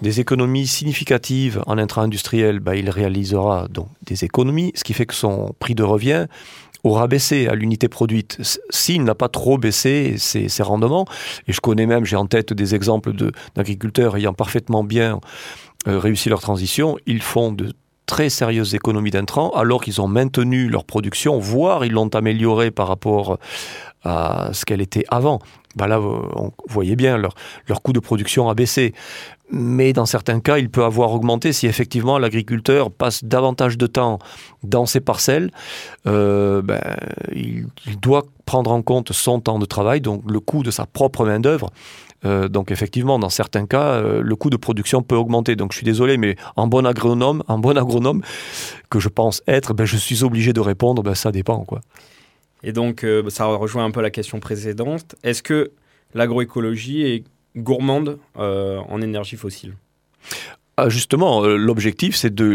des 0.00 0.20
économies 0.20 0.66
significatives 0.66 1.62
en 1.66 1.78
intra-industriel, 1.78 2.60
ben, 2.60 2.74
il 2.74 2.90
réalisera 2.90 3.68
donc 3.68 3.88
des 4.04 4.24
économies, 4.24 4.72
ce 4.74 4.84
qui 4.84 4.92
fait 4.92 5.06
que 5.06 5.14
son 5.14 5.54
prix 5.58 5.74
de 5.74 5.82
revient 5.82 6.26
aura 6.84 7.08
baissé 7.08 7.48
à 7.48 7.54
l'unité 7.54 7.88
produite. 7.88 8.38
S'il 8.70 9.02
n'a 9.02 9.16
pas 9.16 9.28
trop 9.28 9.58
baissé 9.58 10.14
ses, 10.18 10.48
ses, 10.48 10.62
rendements, 10.62 11.06
et 11.48 11.52
je 11.52 11.60
connais 11.60 11.86
même, 11.86 12.04
j'ai 12.04 12.16
en 12.16 12.26
tête 12.26 12.52
des 12.52 12.76
exemples 12.76 13.12
d'agriculteurs 13.56 14.16
ayant 14.16 14.34
parfaitement 14.34 14.84
bien 14.84 15.20
euh, 15.88 15.98
réussi 15.98 16.28
leur 16.28 16.40
transition, 16.40 16.96
ils 17.06 17.22
font 17.22 17.52
de 17.52 17.72
très 18.06 18.30
sérieuses 18.30 18.74
économies 18.74 19.10
d'intrants 19.10 19.50
alors 19.50 19.82
qu'ils 19.82 20.00
ont 20.00 20.08
maintenu 20.08 20.68
leur 20.68 20.84
production, 20.84 21.38
voire 21.38 21.84
ils 21.84 21.92
l'ont 21.92 22.08
améliorée 22.08 22.70
par 22.70 22.88
rapport 22.88 23.38
à 24.04 24.50
ce 24.52 24.64
qu'elle 24.64 24.80
était 24.80 25.04
avant. 25.08 25.40
Bah 25.74 25.86
là, 25.86 25.98
vous 25.98 26.52
voyez 26.68 26.96
bien, 26.96 27.18
leur, 27.18 27.34
coût 27.82 27.92
de 27.92 28.00
production 28.00 28.48
a 28.48 28.54
baissé. 28.54 28.94
Mais 29.50 29.92
dans 29.92 30.06
certains 30.06 30.40
cas, 30.40 30.58
il 30.58 30.70
peut 30.70 30.84
avoir 30.84 31.12
augmenté 31.12 31.52
si 31.52 31.66
effectivement 31.66 32.18
l'agriculteur 32.18 32.90
passe 32.90 33.22
davantage 33.22 33.76
de 33.76 33.86
temps 33.86 34.18
dans 34.64 34.86
ses 34.86 35.00
parcelles. 35.00 35.50
Euh, 36.06 36.62
ben, 36.62 36.80
il, 37.32 37.66
il, 37.86 38.00
doit 38.00 38.24
prendre 38.44 38.72
en 38.72 38.82
compte 38.82 39.12
son 39.12 39.38
temps 39.38 39.58
de 39.58 39.66
travail, 39.66 40.00
donc 40.00 40.22
le 40.28 40.40
coût 40.40 40.62
de 40.62 40.70
sa 40.70 40.86
propre 40.86 41.24
main-d'œuvre. 41.24 41.70
Euh, 42.24 42.48
donc 42.48 42.70
effectivement, 42.70 43.18
dans 43.18 43.28
certains 43.28 43.66
cas, 43.66 43.94
euh, 43.94 44.22
le 44.22 44.36
coût 44.36 44.50
de 44.50 44.56
production 44.56 45.02
peut 45.02 45.16
augmenter. 45.16 45.56
Donc 45.56 45.72
je 45.72 45.78
suis 45.78 45.84
désolé, 45.84 46.16
mais 46.16 46.36
en 46.56 46.66
bon 46.66 46.86
agronome, 46.86 47.42
en 47.48 47.58
bon 47.58 47.76
agronome 47.76 48.22
que 48.90 49.00
je 49.00 49.08
pense 49.08 49.42
être, 49.46 49.74
ben, 49.74 49.84
je 49.84 49.96
suis 49.96 50.24
obligé 50.24 50.52
de 50.52 50.60
répondre, 50.60 51.02
ben, 51.02 51.14
ça 51.14 51.32
dépend. 51.32 51.64
Quoi. 51.64 51.80
Et 52.62 52.72
donc 52.72 53.04
euh, 53.04 53.28
ça 53.28 53.46
rejoint 53.46 53.84
un 53.84 53.90
peu 53.90 54.00
la 54.00 54.10
question 54.10 54.40
précédente. 54.40 55.14
Est-ce 55.22 55.42
que 55.42 55.72
l'agroécologie 56.14 57.02
est 57.02 57.24
gourmande 57.56 58.18
en 58.36 59.00
énergie 59.00 59.36
fossile? 59.36 59.74
Ah, 60.76 60.90
Justement, 60.90 61.46
l'objectif, 61.46 62.16
c'est 62.16 62.34
de 62.34 62.54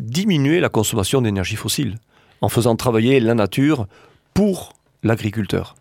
diminuer 0.00 0.60
la 0.60 0.68
consommation 0.68 1.22
d'énergie 1.22 1.56
fossile 1.56 1.96
en 2.42 2.50
faisant 2.50 2.76
travailler 2.76 3.20
la 3.20 3.34
nature 3.34 3.86
pour 4.34 4.74
l'agriculteur. 5.02 5.74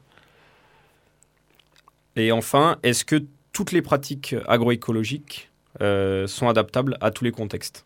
Et 2.15 2.31
enfin, 2.31 2.77
est-ce 2.83 3.05
que 3.05 3.23
toutes 3.51 3.71
les 3.71 3.81
pratiques 3.81 4.35
agroécologiques 4.47 5.49
euh, 5.81 6.27
sont 6.27 6.47
adaptables 6.47 6.97
à 7.01 7.11
tous 7.11 7.23
les 7.23 7.31
contextes? 7.31 7.85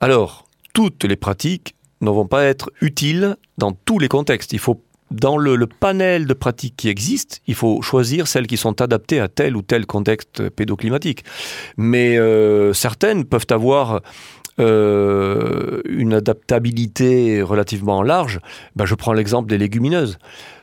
Alors, 0.00 0.46
toutes 0.72 1.04
les 1.04 1.16
pratiques 1.16 1.74
ne 2.00 2.10
vont 2.10 2.26
pas 2.26 2.44
être 2.44 2.70
utiles 2.80 3.36
dans 3.58 3.72
tous 3.72 3.98
les 3.98 4.08
contextes. 4.08 4.52
Il 4.52 4.58
faut 4.58 4.82
dans 5.10 5.36
le, 5.36 5.66
panel 5.66 6.26
de 6.26 6.34
pratiques 6.34 6.74
qui 6.76 6.88
existent, 6.88 7.36
il 7.46 7.54
faut 7.54 7.80
choisir 7.80 8.26
celles 8.26 8.46
qui 8.46 8.56
sont 8.56 8.80
adaptées 8.82 9.20
à 9.20 9.28
tel 9.28 9.56
ou 9.56 9.62
tel 9.62 9.86
contexte 9.86 10.48
pédoclimatique. 10.50 11.24
Mais 11.76 12.18
euh, 12.18 12.72
certaines 12.72 13.24
peuvent 13.24 13.46
avoir 13.50 14.00
euh, 14.58 15.80
une 15.88 16.12
adaptabilité 16.12 17.42
relativement 17.42 18.02
large. 18.02 18.40
Ben, 18.74 18.84
je 18.84 18.94
prends 18.94 19.12
l'exemple 19.12 19.48
des 19.48 19.58
légumineuses. 19.58 20.18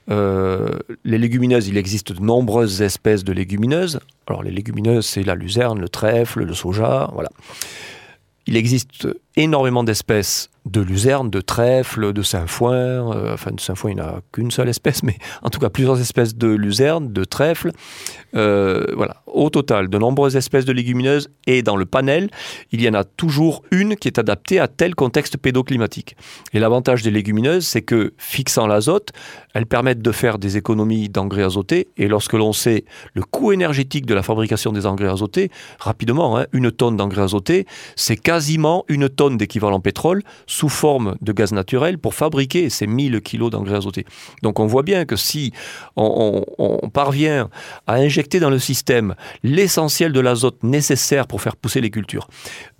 Euh, 0.09 0.79
les 1.03 1.17
légumineuses, 1.17 1.67
il 1.67 1.77
existe 1.77 2.11
de 2.11 2.21
nombreuses 2.21 2.81
espèces 2.81 3.23
de 3.23 3.31
légumineuses. 3.31 3.99
Alors 4.27 4.43
les 4.43 4.51
légumineuses, 4.51 5.05
c'est 5.05 5.23
la 5.23 5.35
luzerne, 5.35 5.79
le 5.79 5.89
trèfle, 5.89 6.43
le 6.43 6.53
soja, 6.53 7.09
voilà. 7.13 7.29
Il 8.45 8.57
existe 8.57 9.07
énormément 9.35 9.83
d'espèces 9.83 10.49
de 10.65 10.79
luzerne, 10.79 11.29
de 11.29 11.41
trèfle, 11.41 12.13
de 12.13 12.21
sainfoin. 12.21 12.73
Euh, 13.13 13.33
enfin, 13.33 13.51
de 13.51 13.59
sainfoin, 13.59 13.91
il 13.91 13.95
n'y 13.95 14.01
a 14.01 14.21
qu'une 14.31 14.51
seule 14.51 14.69
espèce, 14.69 15.03
mais 15.03 15.17
en 15.41 15.49
tout 15.49 15.59
cas 15.59 15.69
plusieurs 15.69 15.99
espèces 15.99 16.35
de 16.35 16.47
luzerne, 16.47 17.11
de 17.11 17.23
trèfle. 17.25 17.71
Euh, 18.35 18.85
voilà. 18.95 19.17
Au 19.27 19.49
total, 19.49 19.89
de 19.89 19.97
nombreuses 19.97 20.35
espèces 20.35 20.65
de 20.65 20.71
légumineuses 20.71 21.29
et 21.47 21.63
dans 21.63 21.75
le 21.75 21.85
panel, 21.85 22.29
il 22.71 22.81
y 22.81 22.87
en 22.87 22.93
a 22.93 23.03
toujours 23.03 23.63
une 23.71 23.95
qui 23.95 24.07
est 24.07 24.19
adaptée 24.19 24.59
à 24.59 24.67
tel 24.67 24.95
contexte 24.95 25.37
pédoclimatique. 25.37 26.15
Et 26.53 26.59
l'avantage 26.59 27.03
des 27.03 27.11
légumineuses, 27.11 27.65
c'est 27.65 27.81
que 27.81 28.13
fixant 28.17 28.67
l'azote, 28.67 29.09
elles 29.53 29.65
permettent 29.65 30.01
de 30.01 30.11
faire 30.11 30.39
des 30.39 30.55
économies 30.55 31.09
d'engrais 31.09 31.43
azotés. 31.43 31.89
Et 31.97 32.07
lorsque 32.07 32.33
l'on 32.33 32.53
sait 32.53 32.85
le 33.13 33.23
coût 33.23 33.51
énergétique 33.51 34.05
de 34.05 34.13
la 34.13 34.23
fabrication 34.23 34.71
des 34.71 34.85
engrais 34.85 35.09
azotés, 35.09 35.49
rapidement, 35.79 36.37
hein, 36.37 36.45
une 36.53 36.71
tonne 36.71 36.95
d'engrais 36.95 37.23
azotés, 37.23 37.65
c'est 37.95 38.17
quasiment 38.17 38.85
une 38.87 39.09
tonne 39.09 39.22
d'équivalent 39.31 39.79
pétrole 39.79 40.23
sous 40.47 40.69
forme 40.69 41.15
de 41.21 41.31
gaz 41.31 41.51
naturel 41.51 41.97
pour 41.97 42.13
fabriquer 42.13 42.69
ces 42.69 42.87
1000 42.87 43.21
kilos 43.21 43.51
d'engrais 43.51 43.75
azotés. 43.75 44.05
Donc 44.41 44.59
on 44.59 44.67
voit 44.67 44.83
bien 44.83 45.05
que 45.05 45.15
si 45.15 45.53
on, 45.95 46.43
parvient 46.93 47.49
à 47.87 47.95
injecter 47.95 48.39
dans 48.39 48.49
le 48.49 48.59
système 48.59 49.15
l'essentiel 49.43 50.11
de 50.13 50.19
l'azote 50.19 50.63
nécessaire 50.63 51.27
pour 51.27 51.41
faire 51.41 51.55
pousser 51.55 51.81
les 51.81 51.89
cultures, 51.89 52.27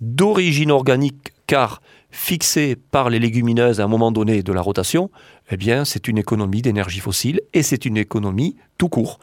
d'origine 0.00 0.70
organique 0.70 1.32
car 1.46 1.80
fixé 2.10 2.76
par 2.76 3.10
les 3.10 3.18
légumineuses 3.18 3.80
à 3.80 3.84
un 3.84 3.88
moment 3.88 4.12
donné 4.12 4.42
de 4.42 4.52
la 4.52 4.60
rotation, 4.60 5.10
eh 5.50 5.56
bien 5.56 5.84
c'est 5.84 6.06
une 6.06 6.18
économie 6.18 6.62
d'énergie 6.62 7.00
fossile 7.00 7.40
et 7.52 7.62
c'est 7.62 7.84
une 7.84 7.96
économie 7.96 8.56
tout 8.78 8.88
court, 8.88 9.18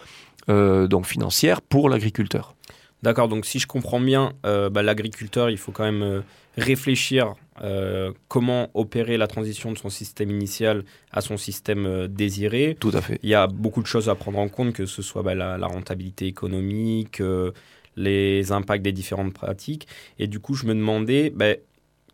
euh, 0.50 0.88
donc 0.88 1.06
financière 1.06 1.62
pour 1.62 1.90
l'agriculteur. 1.90 2.56
D'accord, 3.04 3.28
donc 3.28 3.46
si 3.46 3.58
je 3.58 3.66
comprends 3.66 4.00
bien, 4.00 4.34
euh, 4.46 4.70
bah, 4.70 4.84
l'agriculteur, 4.84 5.50
il 5.50 5.58
faut 5.58 5.72
quand 5.72 5.84
même 5.84 6.04
euh, 6.04 6.22
réfléchir 6.56 7.34
euh, 7.64 8.12
comment 8.28 8.70
opérer 8.76 9.18
la 9.18 9.26
transition 9.26 9.72
de 9.72 9.78
son 9.78 9.90
système 9.90 10.30
initial 10.30 10.84
à 11.12 11.22
son 11.22 11.38
système 11.38 12.08
désiré. 12.08 12.78
Tout 12.80 12.92
à 12.94 13.02
fait. 13.02 13.20
Il 13.24 13.30
y 13.30 13.36
a 13.36 13.48
beaucoup 13.48 13.82
de 13.82 13.88
choses 13.88 14.08
à 14.08 14.16
prendre 14.16 14.38
en 14.38 14.50
compte, 14.50 14.74
que 14.74 14.86
ce 14.86 15.02
soit 15.02 15.24
bah, 15.24 15.34
la, 15.34 15.58
la, 15.58 15.68
rentabilité 15.68 16.28
économique, 16.28 17.22
les 17.96 18.52
impacts 18.52 18.84
des 18.84 18.92
différentes 18.92 19.34
pratiques. 19.34 19.88
Et 20.20 20.28
du 20.28 20.40
coup, 20.40 20.54
je 20.54 20.68
me 20.68 20.76
demandais 20.76 21.32
bah, 21.32 21.56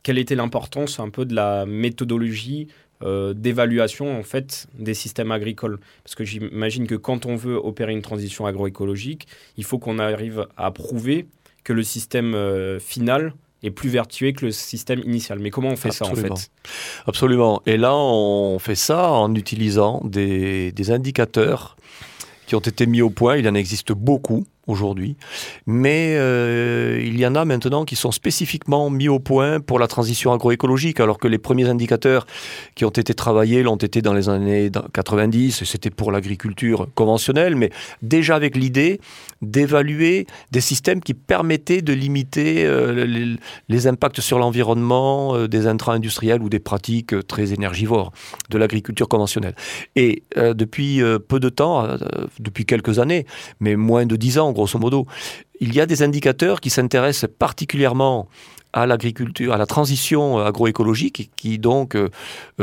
quelle 0.04 0.18
était 0.18 0.36
l'importance 0.36 1.02
un 1.02 1.10
peu 1.10 1.26
de 1.26 1.36
la 1.36 1.66
méthodologie 1.66 2.70
euh, 3.04 3.34
d'évaluation 3.34 4.18
en 4.18 4.24
fait 4.24 4.68
des 4.78 4.94
systèmes 4.94 5.32
agricoles 5.32 5.80
parce 6.04 6.16
que 6.16 6.24
j'imagine 6.24 6.88
que 6.88 6.96
quand 6.96 7.26
on 7.28 7.36
veut 7.36 7.56
opérer 7.56 7.92
une 7.92 8.02
transition 8.02 8.48
agroécologique 8.48 9.28
il 9.56 9.64
faut 9.64 9.78
qu'on 9.78 10.00
arrive 10.00 10.48
à 10.58 10.72
prouver 10.72 11.28
que 11.64 11.74
le 11.74 11.84
système 11.84 12.34
euh, 12.34 12.80
final 12.80 13.34
est 13.64 13.72
plus 13.72 13.90
vertueux 13.90 14.32
que 14.32 14.46
le 14.46 14.52
système 14.52 15.00
initial. 15.00 15.40
Mais 15.40 15.50
comment 15.50 15.70
on 15.70 15.76
fait 15.76 15.90
Absolument. 15.90 16.16
ça 16.16 16.32
en 16.32 16.36
fait? 16.36 16.52
Absolument. 17.08 17.62
Et 17.66 17.76
là, 17.78 17.96
on 17.96 18.60
fait 18.60 18.76
ça 18.76 19.12
en 19.12 19.34
utilisant 19.36 20.02
des, 20.06 20.72
des 20.72 20.92
indicateurs 20.92 21.76
qui 22.46 22.56
ont 22.56 22.60
été 22.60 22.86
mis 22.86 23.02
au 23.02 23.10
point. 23.10 23.38
Il 23.38 23.48
en 23.50 23.56
existe 23.56 23.92
beaucoup 23.92 24.46
aujourd'hui. 24.68 25.16
Mais 25.66 26.16
euh, 26.18 27.02
il 27.04 27.18
y 27.18 27.26
en 27.26 27.36
a 27.36 27.46
maintenant 27.46 27.86
qui 27.86 27.96
sont 27.96 28.12
spécifiquement 28.12 28.90
mis 28.90 29.08
au 29.08 29.20
point 29.20 29.60
pour 29.60 29.80
la 29.80 29.88
transition 29.88 30.34
agroécologique, 30.34 31.00
alors 31.00 31.18
que 31.18 31.28
les 31.28 31.38
premiers 31.38 31.70
indicateurs 31.70 32.28
qui 32.76 32.86
ont 32.86 32.90
été 32.90 33.14
travaillés 33.14 33.64
l'ont 33.64 33.78
été 33.78 34.02
dans 34.02 34.14
les 34.14 34.30
années 34.30 34.70
90, 34.94 35.64
c'était 35.64 35.90
pour 35.90 36.12
l'agriculture 36.12 36.88
conventionnelle, 36.96 37.56
mais 37.56 37.72
déjà 38.02 38.36
avec 38.36 38.56
l'idée 38.56 39.00
d'évaluer 39.42 40.28
des 40.52 40.62
systèmes 40.62 41.02
qui 41.02 41.14
permettaient 41.14 41.82
de 41.82 41.94
limiter 41.94 42.66
euh, 42.66 43.38
les, 43.70 43.88
impacts 43.88 44.20
sur 44.20 44.40
l'environnement 44.40 45.36
euh, 45.36 45.48
des 45.48 45.68
intrants 45.68 45.94
industriels 45.94 46.42
ou 46.42 46.50
des 46.50 46.60
pratiques 46.60 47.28
très 47.28 47.54
énergivores 47.54 48.12
de 48.50 48.58
l'agriculture 48.58 49.08
conventionnelle. 49.08 49.56
Et 49.96 50.24
depuis 50.36 51.02
peu 51.28 51.40
de 51.40 51.50
temps, 51.50 51.88
depuis 52.40 52.66
quelques 52.66 53.00
années, 53.00 53.26
mais 53.60 53.76
moins 53.76 54.06
de 54.06 54.16
dix 54.16 54.38
ans, 54.40 54.52
grosso 54.58 54.80
modo, 54.80 55.06
il 55.60 55.74
y 55.74 55.80
a 55.80 55.86
des 55.86 56.04
indicateurs 56.04 56.60
qui 56.60 56.70
s'intéressent 56.70 57.30
particulièrement 57.38 58.28
à 58.74 58.86
l'agriculture, 58.86 59.54
à 59.54 59.58
la 59.58 59.66
transition 59.66 60.40
agroécologique, 60.40 61.32
qui 61.36 61.58
donc 61.58 61.96
euh, 61.96 62.10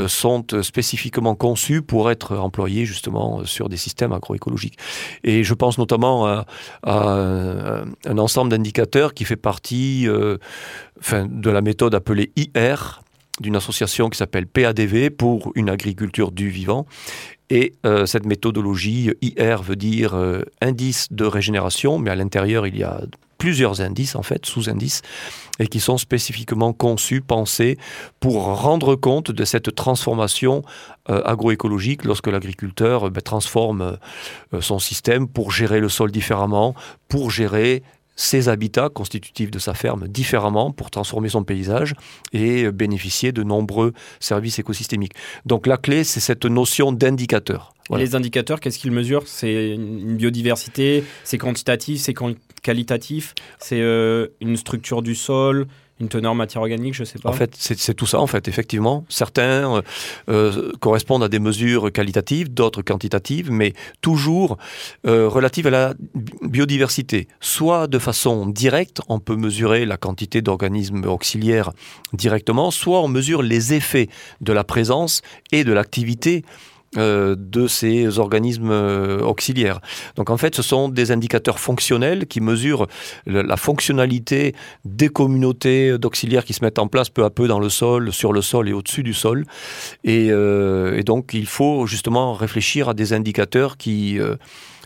sont 0.06 0.44
spécifiquement 0.62 1.34
conçus 1.34 1.82
pour 1.82 2.10
être 2.10 2.36
employés 2.36 2.84
justement 2.84 3.44
sur 3.44 3.68
des 3.68 3.76
systèmes 3.76 4.12
agroécologiques. 4.12 4.78
Et 5.24 5.42
je 5.44 5.54
pense 5.54 5.78
notamment 5.78 6.26
à, 6.26 6.46
un 6.84 8.18
ensemble 8.18 8.50
d'indicateurs 8.50 9.14
qui 9.14 9.24
fait 9.24 9.36
partie 9.36 10.06
euh, 10.06 10.36
de 11.12 11.50
la 11.50 11.62
méthode 11.62 11.94
appelée 11.94 12.32
IR, 12.36 13.02
d'une 13.40 13.56
association 13.56 14.10
qui 14.10 14.18
s'appelle 14.18 14.46
PADV 14.46 15.10
pour 15.10 15.50
une 15.54 15.68
agriculture 15.68 16.30
du 16.30 16.48
vivant. 16.50 16.86
Et 17.50 17.74
euh, 17.84 18.06
cette 18.06 18.26
méthodologie, 18.26 19.10
IR 19.20 19.62
veut 19.62 19.76
dire 19.76 20.14
euh, 20.14 20.42
indice 20.60 21.08
de 21.10 21.24
régénération, 21.24 21.98
mais 21.98 22.10
à 22.10 22.16
l'intérieur, 22.16 22.66
il 22.66 22.76
y 22.76 22.82
a 22.82 23.02
plusieurs 23.36 23.82
indices, 23.82 24.16
en 24.16 24.22
fait, 24.22 24.46
sous-indices, 24.46 25.02
et 25.58 25.66
qui 25.66 25.78
sont 25.78 25.98
spécifiquement 25.98 26.72
conçus, 26.72 27.20
pensés 27.20 27.76
pour 28.18 28.44
rendre 28.44 28.94
compte 28.96 29.30
de 29.30 29.44
cette 29.44 29.74
transformation 29.74 30.62
euh, 31.10 31.20
agroécologique 31.24 32.04
lorsque 32.04 32.28
l'agriculteur 32.28 33.10
ben, 33.10 33.20
transforme 33.20 33.98
son 34.60 34.78
système 34.78 35.28
pour 35.28 35.52
gérer 35.52 35.80
le 35.80 35.90
sol 35.90 36.10
différemment, 36.10 36.74
pour 37.08 37.30
gérer 37.30 37.82
ses 38.16 38.48
habitats 38.48 38.88
constitutifs 38.88 39.50
de 39.50 39.58
sa 39.58 39.74
ferme 39.74 40.08
différemment 40.08 40.70
pour 40.70 40.90
transformer 40.90 41.28
son 41.28 41.44
paysage 41.44 41.94
et 42.32 42.70
bénéficier 42.70 43.32
de 43.32 43.42
nombreux 43.42 43.92
services 44.20 44.58
écosystémiques. 44.58 45.14
Donc 45.46 45.66
la 45.66 45.76
clé, 45.76 46.04
c'est 46.04 46.20
cette 46.20 46.44
notion 46.44 46.92
d'indicateur. 46.92 47.74
Les 47.94 48.14
indicateurs, 48.14 48.60
qu'est-ce 48.60 48.78
qu'ils 48.78 48.92
mesurent? 48.92 49.24
C'est 49.26 49.74
une 49.74 50.16
biodiversité, 50.16 51.04
c'est 51.22 51.36
quantitatif, 51.36 52.00
c'est 52.00 52.14
qualitatif, 52.62 53.34
c'est 53.58 53.80
euh, 53.80 54.28
une 54.40 54.56
structure 54.56 55.02
du 55.02 55.14
sol, 55.14 55.66
une 56.00 56.08
teneur 56.08 56.34
matière 56.34 56.62
organique, 56.62 56.94
je 56.94 57.04
sais 57.04 57.20
pas. 57.20 57.30
En 57.30 57.32
fait, 57.32 57.54
c'est 57.56 57.94
tout 57.94 58.06
ça, 58.06 58.18
en 58.18 58.26
fait, 58.26 58.48
effectivement. 58.48 59.04
Certains 59.08 59.76
euh, 59.76 59.82
euh, 60.28 60.72
correspondent 60.80 61.22
à 61.22 61.28
des 61.28 61.38
mesures 61.38 61.92
qualitatives, 61.92 62.52
d'autres 62.52 62.82
quantitatives, 62.82 63.52
mais 63.52 63.74
toujours 64.00 64.58
euh, 65.06 65.28
relatives 65.28 65.68
à 65.68 65.70
la 65.70 65.94
biodiversité. 66.42 67.28
Soit 67.40 67.86
de 67.86 68.00
façon 68.00 68.46
directe, 68.46 69.00
on 69.08 69.20
peut 69.20 69.36
mesurer 69.36 69.86
la 69.86 69.96
quantité 69.96 70.42
d'organismes 70.42 71.04
auxiliaires 71.04 71.70
directement, 72.12 72.72
soit 72.72 73.00
on 73.00 73.08
mesure 73.08 73.42
les 73.42 73.72
effets 73.72 74.08
de 74.40 74.52
la 74.52 74.64
présence 74.64 75.22
et 75.52 75.62
de 75.62 75.72
l'activité 75.72 76.44
de 76.96 77.66
ces 77.66 78.18
organismes 78.18 78.70
euh, 78.70 79.20
auxiliaires. 79.20 79.80
Donc 80.16 80.30
en 80.30 80.36
fait, 80.36 80.54
ce 80.54 80.62
sont 80.62 80.88
des 80.88 81.10
indicateurs 81.10 81.58
fonctionnels 81.58 82.26
qui 82.26 82.40
mesurent 82.40 82.86
la 83.26 83.56
fonctionnalité 83.56 84.54
des 84.84 85.08
communautés 85.08 85.98
d'auxiliaires 85.98 86.44
qui 86.44 86.52
se 86.52 86.64
mettent 86.64 86.78
en 86.78 86.88
place 86.88 87.10
peu 87.10 87.24
à 87.24 87.30
peu 87.30 87.48
dans 87.48 87.58
le 87.58 87.68
sol, 87.68 88.12
sur 88.12 88.32
le 88.32 88.42
sol 88.42 88.68
et 88.68 88.72
au-dessus 88.72 89.02
du 89.02 89.14
sol. 89.14 89.44
Et, 90.04 90.28
euh, 90.30 91.02
donc 91.02 91.34
il 91.34 91.46
faut 91.46 91.86
justement 91.86 92.32
réfléchir 92.34 92.88
à 92.88 92.94
des 92.94 93.12
indicateurs 93.12 93.76
qui 93.76 94.18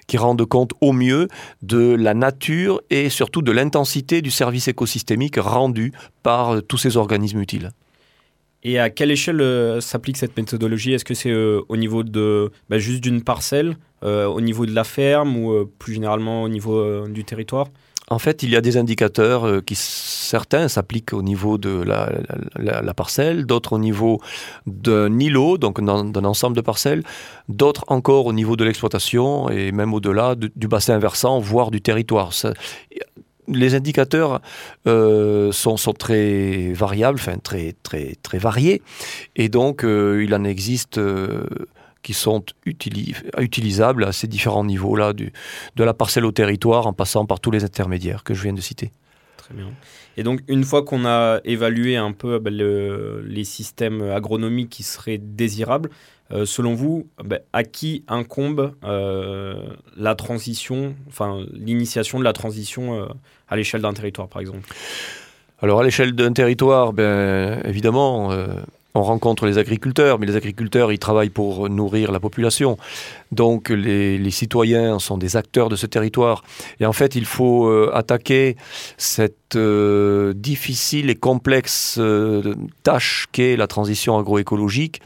qui 0.06 0.16
rendent 0.16 0.46
compte 0.46 0.72
au 0.80 0.92
mieux 0.92 1.28
de 1.62 1.94
la 1.94 2.14
nature 2.14 2.80
et 2.90 3.10
surtout 3.10 3.42
de 3.42 3.52
l'intensité 3.52 4.22
du 4.22 4.30
service 4.30 4.66
écosystémique 4.66 5.36
rendu 5.36 5.92
par 6.22 6.62
tous 6.66 6.78
ces 6.78 6.96
organismes 6.96 7.40
utiles. 7.40 7.70
Et 8.64 8.78
à 8.78 8.90
quelle 8.90 9.10
échelle 9.10 9.40
euh, 9.40 9.80
s'applique 9.80 10.16
cette 10.16 10.36
méthodologie? 10.36 10.92
Est-ce 10.92 11.04
que 11.04 11.14
c'est 11.14 11.30
euh, 11.30 11.62
au 11.68 11.76
niveau 11.76 12.02
de 12.02 12.50
bah, 12.68 12.78
juste 12.78 13.02
d'une 13.02 13.22
parcelle, 13.22 13.76
euh, 14.02 14.26
au 14.26 14.40
niveau 14.40 14.66
de 14.66 14.74
la 14.74 14.84
ferme 14.84 15.36
ou 15.36 15.66
plus 15.78 15.94
généralement 15.94 16.42
au 16.42 16.48
niveau 16.48 17.06
du 17.06 17.24
territoire? 17.24 17.68
En 18.10 18.18
fait, 18.18 18.42
il 18.42 18.48
y 18.48 18.56
a 18.56 18.62
des 18.62 18.78
indicateurs 18.78 19.62
qui, 19.66 19.74
certains 19.74 20.68
s'appliquent 20.68 21.12
au 21.12 21.20
niveau 21.20 21.58
de 21.58 21.82
la, 21.82 22.94
parcelle, 22.94 23.44
d'autres 23.44 23.74
au 23.74 23.78
niveau 23.78 24.18
d'un 24.66 25.18
îlot, 25.18 25.58
donc 25.58 25.84
d'un 25.84 26.24
ensemble 26.24 26.56
de 26.56 26.62
parcelles, 26.62 27.02
d'autres 27.50 27.84
encore 27.88 28.24
au 28.24 28.32
niveau 28.32 28.56
de 28.56 28.64
l'exploitation 28.64 29.50
et 29.50 29.72
même 29.72 29.92
au-delà 29.92 30.36
du 30.36 30.68
bassin 30.68 30.98
versant, 30.98 31.38
voire 31.38 31.70
du 31.70 31.82
territoire 31.82 32.32
les 33.48 33.74
indicateurs 33.74 34.40
euh, 34.86 35.52
sont, 35.52 35.76
très 35.92 36.72
variables, 36.72 37.18
enfin 37.20 37.38
très, 37.38 37.74
très, 37.82 38.14
très 38.22 38.38
variés, 38.38 38.82
et 39.36 39.48
donc 39.48 39.84
euh, 39.84 40.24
il 40.24 40.34
en 40.34 40.44
existe 40.44 40.98
euh, 40.98 41.44
qui 42.02 42.14
sont 42.14 42.44
utilisables 42.64 44.04
à 44.04 44.12
ces 44.12 44.26
différents 44.26 44.64
niveaux-là, 44.64 45.12
de 45.12 45.30
la 45.76 45.94
parcelle 45.94 46.24
au 46.24 46.32
territoire 46.32 46.86
en 46.86 46.92
passant 46.92 47.26
par 47.26 47.40
tous 47.40 47.50
les 47.50 47.64
intermédiaires 47.64 48.24
que 48.24 48.34
je 48.34 48.42
viens 48.42 48.52
de 48.52 48.60
citer. 48.60 48.92
Très 49.36 49.54
bien. 49.54 49.70
Et 50.16 50.22
donc, 50.22 50.40
une 50.48 50.64
fois 50.64 50.82
qu'on 50.82 51.06
a 51.06 51.40
évalué 51.44 51.96
un 51.96 52.12
peu 52.12 52.38
ben, 52.38 52.52
les 52.52 53.44
systèmes 53.44 54.02
agronomiques 54.02 54.70
qui 54.70 54.82
seraient 54.82 55.18
désirables, 55.18 55.90
euh, 56.30 56.44
selon 56.44 56.74
vous, 56.74 57.08
ben, 57.24 57.40
à 57.54 57.64
qui 57.64 58.04
incombe 58.06 58.74
euh, 58.84 59.54
la 59.96 60.14
transition, 60.14 60.94
enfin 61.08 61.40
l'initiation 61.52 62.18
de 62.18 62.24
la 62.24 62.34
transition 62.34 63.00
euh, 63.00 63.06
à 63.48 63.56
l'échelle 63.56 63.80
d'un 63.80 63.94
territoire, 63.94 64.28
par 64.28 64.40
exemple? 64.40 64.68
Alors 65.62 65.80
à 65.80 65.84
l'échelle 65.84 66.12
d'un 66.12 66.32
territoire, 66.32 66.92
ben, 66.92 67.62
évidemment, 67.64 68.30
on 68.94 69.02
rencontre 69.02 69.46
les 69.46 69.58
agriculteurs, 69.58 70.18
mais 70.18 70.26
les 70.26 70.36
agriculteurs, 70.36 70.92
ils 70.92 70.98
travaillent 70.98 71.30
pour 71.30 71.70
nourrir 71.70 72.12
la 72.12 72.20
population. 72.20 72.76
Donc 73.32 73.70
les, 73.70 74.30
citoyens 74.30 74.98
sont 74.98 75.18
des 75.18 75.36
acteurs 75.36 75.68
de 75.68 75.76
ce 75.76 75.86
territoire. 75.86 76.44
Et 76.78 76.86
en 76.86 76.92
fait, 76.92 77.16
il 77.16 77.24
faut 77.24 77.68
attaquer 77.92 78.56
cette 78.98 79.58
difficile 79.58 81.10
et 81.10 81.16
complexe 81.16 81.98
tâche 82.84 83.26
qu'est 83.32 83.56
la 83.56 83.66
transition 83.66 84.16
agroécologique 84.16 85.00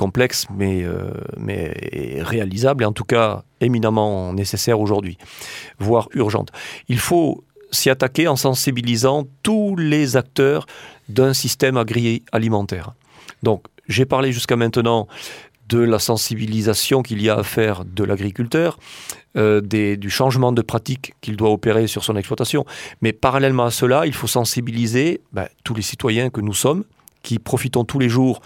complexe, 0.00 0.46
mais, 0.56 0.82
euh, 0.82 1.10
mais 1.36 1.74
réalisable, 2.22 2.84
et 2.84 2.86
en 2.86 2.92
tout 2.92 3.04
cas 3.04 3.44
éminemment 3.60 4.32
nécessaire 4.32 4.80
aujourd'hui, 4.80 5.18
voire 5.78 6.08
urgente. 6.14 6.48
Il 6.88 6.98
faut 6.98 7.44
s'y 7.70 7.90
attaquer 7.90 8.26
en 8.26 8.36
sensibilisant 8.36 9.26
tous 9.42 9.76
les 9.76 10.16
acteurs 10.16 10.64
d'un 11.10 11.34
système 11.34 11.76
agroalimentaire. 11.76 12.94
Donc, 13.42 13.64
j'ai 13.88 14.06
parlé 14.06 14.32
jusqu'à 14.32 14.56
maintenant 14.56 15.06
de 15.68 15.78
la 15.78 15.98
sensibilisation 15.98 17.02
qu'il 17.02 17.20
y 17.22 17.28
a 17.28 17.36
à 17.36 17.42
faire 17.42 17.84
de 17.84 18.02
l'agriculteur, 18.02 18.78
euh, 19.36 19.60
du 19.60 20.10
changement 20.10 20.52
de 20.52 20.62
pratique 20.62 21.12
qu'il 21.20 21.36
doit 21.36 21.50
opérer 21.50 21.86
sur 21.86 22.02
son 22.04 22.16
exploitation. 22.16 22.64
Mais 23.02 23.12
parallèlement 23.12 23.66
à 23.66 23.70
cela, 23.70 24.06
il 24.06 24.14
faut 24.14 24.26
sensibiliser 24.26 25.20
ben, 25.32 25.46
tous 25.62 25.74
les 25.74 25.82
citoyens 25.82 26.30
que 26.30 26.40
nous 26.40 26.54
sommes, 26.54 26.84
qui 27.22 27.38
profitons 27.38 27.84
tous 27.84 27.98
les 27.98 28.08
jours 28.08 28.40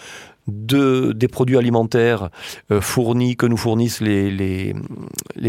de, 0.47 1.13
des 1.13 1.29
produits 1.29 1.57
alimentaires 1.57 2.31
euh, 2.71 2.81
fournis, 2.81 3.37
que 3.37 3.47
nous 3.47 3.57
fournissent 3.57 4.01
les, 4.01 4.75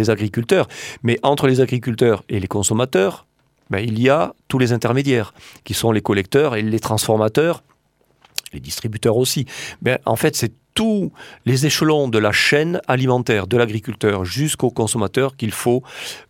agriculteurs. 0.09 0.67
Mais 1.03 1.19
entre 1.23 1.47
les 1.47 1.61
agriculteurs 1.61 2.23
et 2.29 2.39
les 2.39 2.47
consommateurs, 2.47 3.25
ben, 3.69 3.79
il 3.79 3.99
y 3.99 4.09
a 4.09 4.33
tous 4.47 4.59
les 4.59 4.73
intermédiaires, 4.73 5.33
qui 5.63 5.73
sont 5.73 5.91
les 5.91 6.01
collecteurs 6.01 6.55
et 6.55 6.61
les 6.61 6.79
transformateurs, 6.79 7.63
les 8.53 8.59
distributeurs 8.59 9.17
aussi. 9.17 9.45
Ben, 9.81 9.97
en 10.05 10.15
fait, 10.15 10.35
c'est 10.35 10.53
tous 10.75 11.11
les 11.45 11.65
échelons 11.65 12.09
de 12.09 12.19
la 12.19 12.33
chaîne 12.33 12.81
alimentaire, 12.87 13.47
de 13.47 13.57
l'agriculteur 13.57 14.25
jusqu'au 14.25 14.69
consommateur 14.69 15.37
qu'il 15.37 15.51
faut 15.51 15.81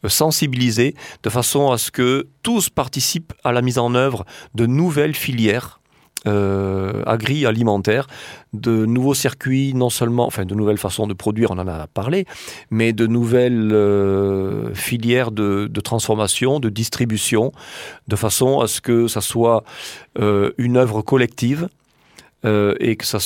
euh, 0.04 0.10
sensibiliser 0.10 0.96
de 1.24 1.30
façon 1.30 1.72
à 1.72 1.78
ce 1.78 1.92
que 1.92 2.28
tous 2.44 2.70
participent 2.70 3.34
à 3.44 3.52
la 3.52 3.62
mise 3.62 3.80
en 3.80 3.96
œuvre 3.96 4.24
de 4.54 4.66
nouvelles 4.66 5.16
filières 5.16 5.82
euh, 6.28 7.04
agri-alimentaire, 7.06 8.08
de 8.54 8.86
nouveaux 8.86 9.14
circuits, 9.14 9.74
non 9.76 9.90
seulement, 9.90 10.26
enfin 10.26 10.46
de 10.46 10.56
nouvelles 10.56 10.78
façons 10.78 11.08
de 11.08 11.14
produire, 11.14 11.52
on 11.52 11.60
en 11.60 11.68
a 11.68 11.88
parlé, 11.88 12.26
mais 12.72 12.94
de 12.94 13.06
nouvelles 13.06 13.72
euh, 13.72 14.74
filières 14.74 15.32
de, 15.32 15.68
transformation, 15.84 16.60
de 16.60 16.70
distribution, 16.70 17.52
de 18.08 18.16
façon 18.16 18.60
à 18.60 18.68
ce 18.68 18.82
que 18.82 19.08
ça 19.08 19.22
soit 19.22 19.64
euh, 20.20 20.52
une 20.58 20.78
œuvre 20.78 21.02
collective 21.02 21.68
et 22.80 22.96
que 22.96 23.06
ça 23.06 23.18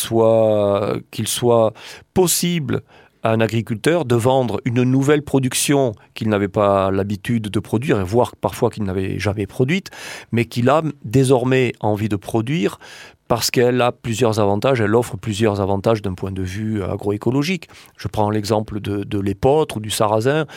qu'il 1.12 1.28
soit 1.28 1.74
possible 2.14 2.84
à 3.24 3.32
un 3.32 3.42
agriculteur 3.42 4.06
de 4.06 4.16
vendre 4.16 4.62
une 4.66 4.84
nouvelle 4.84 5.22
production 5.22 5.94
qu'il 6.14 6.30
n'avait 6.30 6.48
pas 6.48 6.92
l'habitude 6.92 7.50
de 7.50 7.60
produire, 7.60 8.04
voire 8.06 8.36
parfois 8.36 8.70
qu'il 8.70 8.84
n'avait 8.84 9.20
jamais 9.20 9.48
produite, 9.48 9.90
mais 10.32 10.46
qu'il 10.46 10.70
a 10.70 10.82
désormais 11.04 11.74
envie 11.80 12.10
de 12.10 12.16
produire 12.16 12.80
parce 13.30 13.52
qu'elle 13.52 13.80
a 13.82 13.92
plusieurs 13.92 14.40
avantages, 14.40 14.82
elle 14.82 14.96
offre 14.96 15.16
plusieurs 15.16 15.62
avantages 15.62 16.02
d'un 16.02 16.16
point 16.16 16.32
de 16.32 16.42
vue 16.42 16.84
agroécologique. 16.84 17.70
Je 17.96 18.08
prends 18.08 18.32
l'exemple 18.32 18.82
de, 18.82 19.20
l'épeautre 19.20 19.78
ou 19.78 19.80
du 19.80 19.92
sarrasin, 19.92 20.48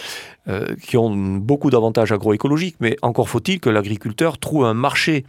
euh, 0.48 0.74
qui 0.82 0.96
ont 0.96 1.14
beaucoup 1.14 1.68
d'avantages 1.68 2.12
agroécologiques, 2.12 2.76
mais 2.80 2.96
encore 3.02 3.28
faut-il 3.28 3.60
que 3.60 3.68
l'agriculteur 3.68 4.38
trouve 4.38 4.64
un 4.64 4.72
marché. 4.72 5.26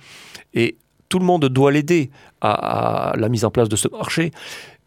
Et 0.54 0.78
tout 1.10 1.20
le 1.20 1.26
monde 1.26 1.46
doit 1.50 1.72
l'aider 1.72 2.12
à, 2.40 3.14
la 3.18 3.28
mise 3.28 3.44
en 3.44 3.52
place 3.52 3.68
de 3.68 3.76
ce 3.76 3.90
marché 3.90 4.32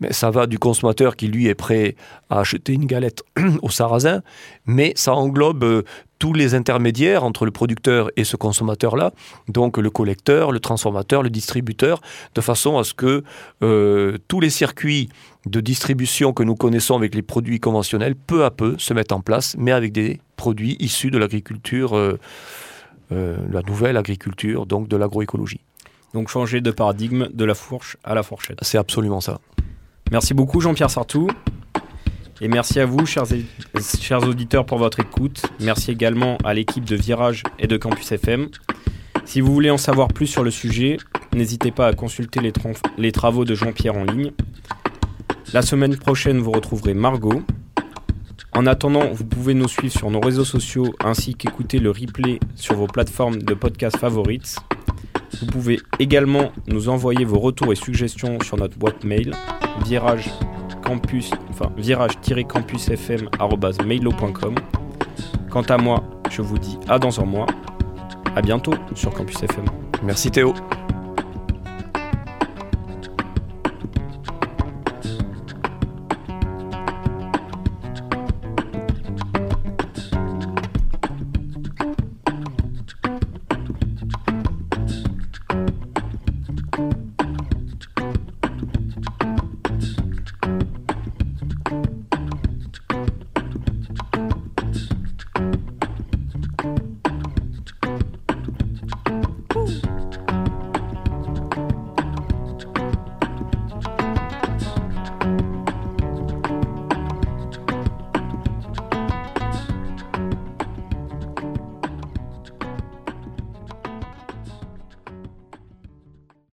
mais 0.01 0.12
ça 0.12 0.30
va 0.30 0.47
du 0.47 0.59
consommateur 0.59 1.16
qui 1.16 1.28
lui 1.28 1.47
est 1.47 1.55
prêt 1.55 1.97
à 2.30 2.40
acheter 2.40 2.72
une 2.72 2.86
galette 2.86 3.22
au 3.62 3.70
sarrasin, 3.70 4.22
mais 4.66 4.92
ça 4.97 5.14
englobe 5.14 5.64
euh, 5.64 5.82
tous 6.18 6.32
les 6.32 6.55
intermédiaires 6.55 7.24
entre 7.24 7.44
le 7.44 7.51
producteur 7.51 8.11
et 8.16 8.24
ce 8.24 8.36
consommateur-là, 8.36 9.12
donc 9.49 9.76
le 9.76 9.90
collecteur, 9.90 10.53
le 10.53 10.61
transformateur, 10.61 11.22
le 11.22 11.30
distributeur, 11.30 12.01
de 12.34 12.40
façon 12.40 12.78
à 12.78 12.84
ce 12.84 12.94
que 12.94 13.22
euh, 13.62 14.16
tous 14.28 14.40
les 14.40 14.51
circuits 14.51 15.09
de 15.44 15.61
distribution 15.61 16.32
que 16.32 16.42
nous 16.42 16.55
connaissons 16.55 16.97
avec 16.97 17.14
les 17.14 17.22
produits 17.22 17.61
conventionnels, 17.61 18.16
peu 18.16 18.44
à 18.44 18.51
peu, 18.51 18.76
se 18.78 18.94
mettent 18.94 19.12
en 19.12 19.20
place, 19.20 19.57
mais 19.59 19.72
avec 19.72 19.92
des 19.92 20.20
produits 20.36 20.76
issus 20.80 21.11
de 21.11 21.18
l'agriculture, 21.18 21.94
euh, 21.94 22.18
la 23.11 23.62
nouvelle 23.62 23.97
agriculture, 23.97 24.66
donc 24.66 24.88
de 24.88 24.97
l'agroécologie. 24.97 25.61
Donc 26.14 26.28
changer 26.28 26.61
de 26.61 26.70
paradigme 26.70 27.28
de 27.32 27.44
la 27.44 27.55
fourche 27.55 27.97
à 28.03 28.14
la 28.14 28.22
fourchette. 28.22 28.59
C'est 28.62 28.78
absolument 28.78 29.20
ça. 29.20 29.38
Merci 30.12 30.34
beaucoup 30.34 30.61
Jean-Pierre 30.61 30.90
Sartou. 30.90 31.28
Et 32.40 32.48
merci 32.48 32.78
à 32.78 32.86
vous, 32.86 33.07
chers, 33.07 33.24
chers 34.00 34.22
auditeurs, 34.22 34.66
pour 34.66 34.78
votre 34.78 35.00
écoute. 35.00 35.42
Merci 35.61 35.90
également 35.90 36.38
à 36.44 36.54
l'équipe 36.54 36.84
de 36.84 36.94
Virage 36.94 37.42
et 37.59 37.66
de 37.66 37.76
Campus 37.76 38.12
FM. 38.12 38.48
Si 39.24 39.40
vous 39.40 39.52
voulez 39.52 39.70
en 39.70 39.78
savoir 39.78 40.09
plus 40.09 40.26
sur 40.26 40.44
le 40.44 40.50
sujet, 40.50 40.98
n'hésitez 41.34 41.72
pas 41.72 41.88
à 41.88 41.92
consulter 41.92 42.40
les, 42.40 42.52
les 42.98 43.11
travaux 43.11 43.44
de 43.44 43.54
Jean-Pierre 43.54 43.96
en 43.96 44.04
ligne. 44.04 44.30
La 45.52 45.62
semaine 45.62 45.96
prochaine, 45.96 46.38
vous 46.38 46.52
retrouverez 46.52 46.94
Margot. 46.94 47.42
En 48.52 48.66
attendant, 48.66 49.11
vous 49.12 49.24
pouvez 49.24 49.54
nous 49.54 49.68
suivre 49.68 49.92
sur 49.92 50.11
nos 50.11 50.20
réseaux 50.20 50.44
sociaux 50.44 50.94
ainsi 51.04 51.34
qu'écouter 51.34 51.78
le 51.78 51.90
replay 51.90 52.38
sur 52.54 52.76
vos 52.76 52.86
plateformes 52.86 53.42
de 53.42 53.54
podcast 53.54 53.96
favorites. 53.96 54.57
Vous 55.40 55.46
pouvez 55.46 55.80
également 55.98 56.52
nous 56.68 56.88
envoyer 56.88 57.24
vos 57.24 57.38
retours 57.38 57.72
et 57.72 57.76
suggestions 57.76 58.38
sur 58.40 58.57
notre 58.57 58.78
boîte 58.78 59.04
mail 59.04 59.34
virage 59.85 60.31
campus 60.85 61.31
enfin 61.51 61.70
virage-campusfm@mailo.com. 61.77 64.55
Quant 65.51 65.62
à 65.62 65.79
moi, 65.79 66.05
je 66.31 66.43
vous 66.43 66.59
dis 66.59 66.79
à 66.89 66.99
dans 66.99 67.20
un 67.20 67.24
mois. 67.24 67.47
À 68.35 68.43
bientôt 68.43 68.74
sur 68.95 69.14
Campus 69.14 69.43
FM. 69.43 69.64
Merci 70.03 70.31
Théo. 70.31 70.53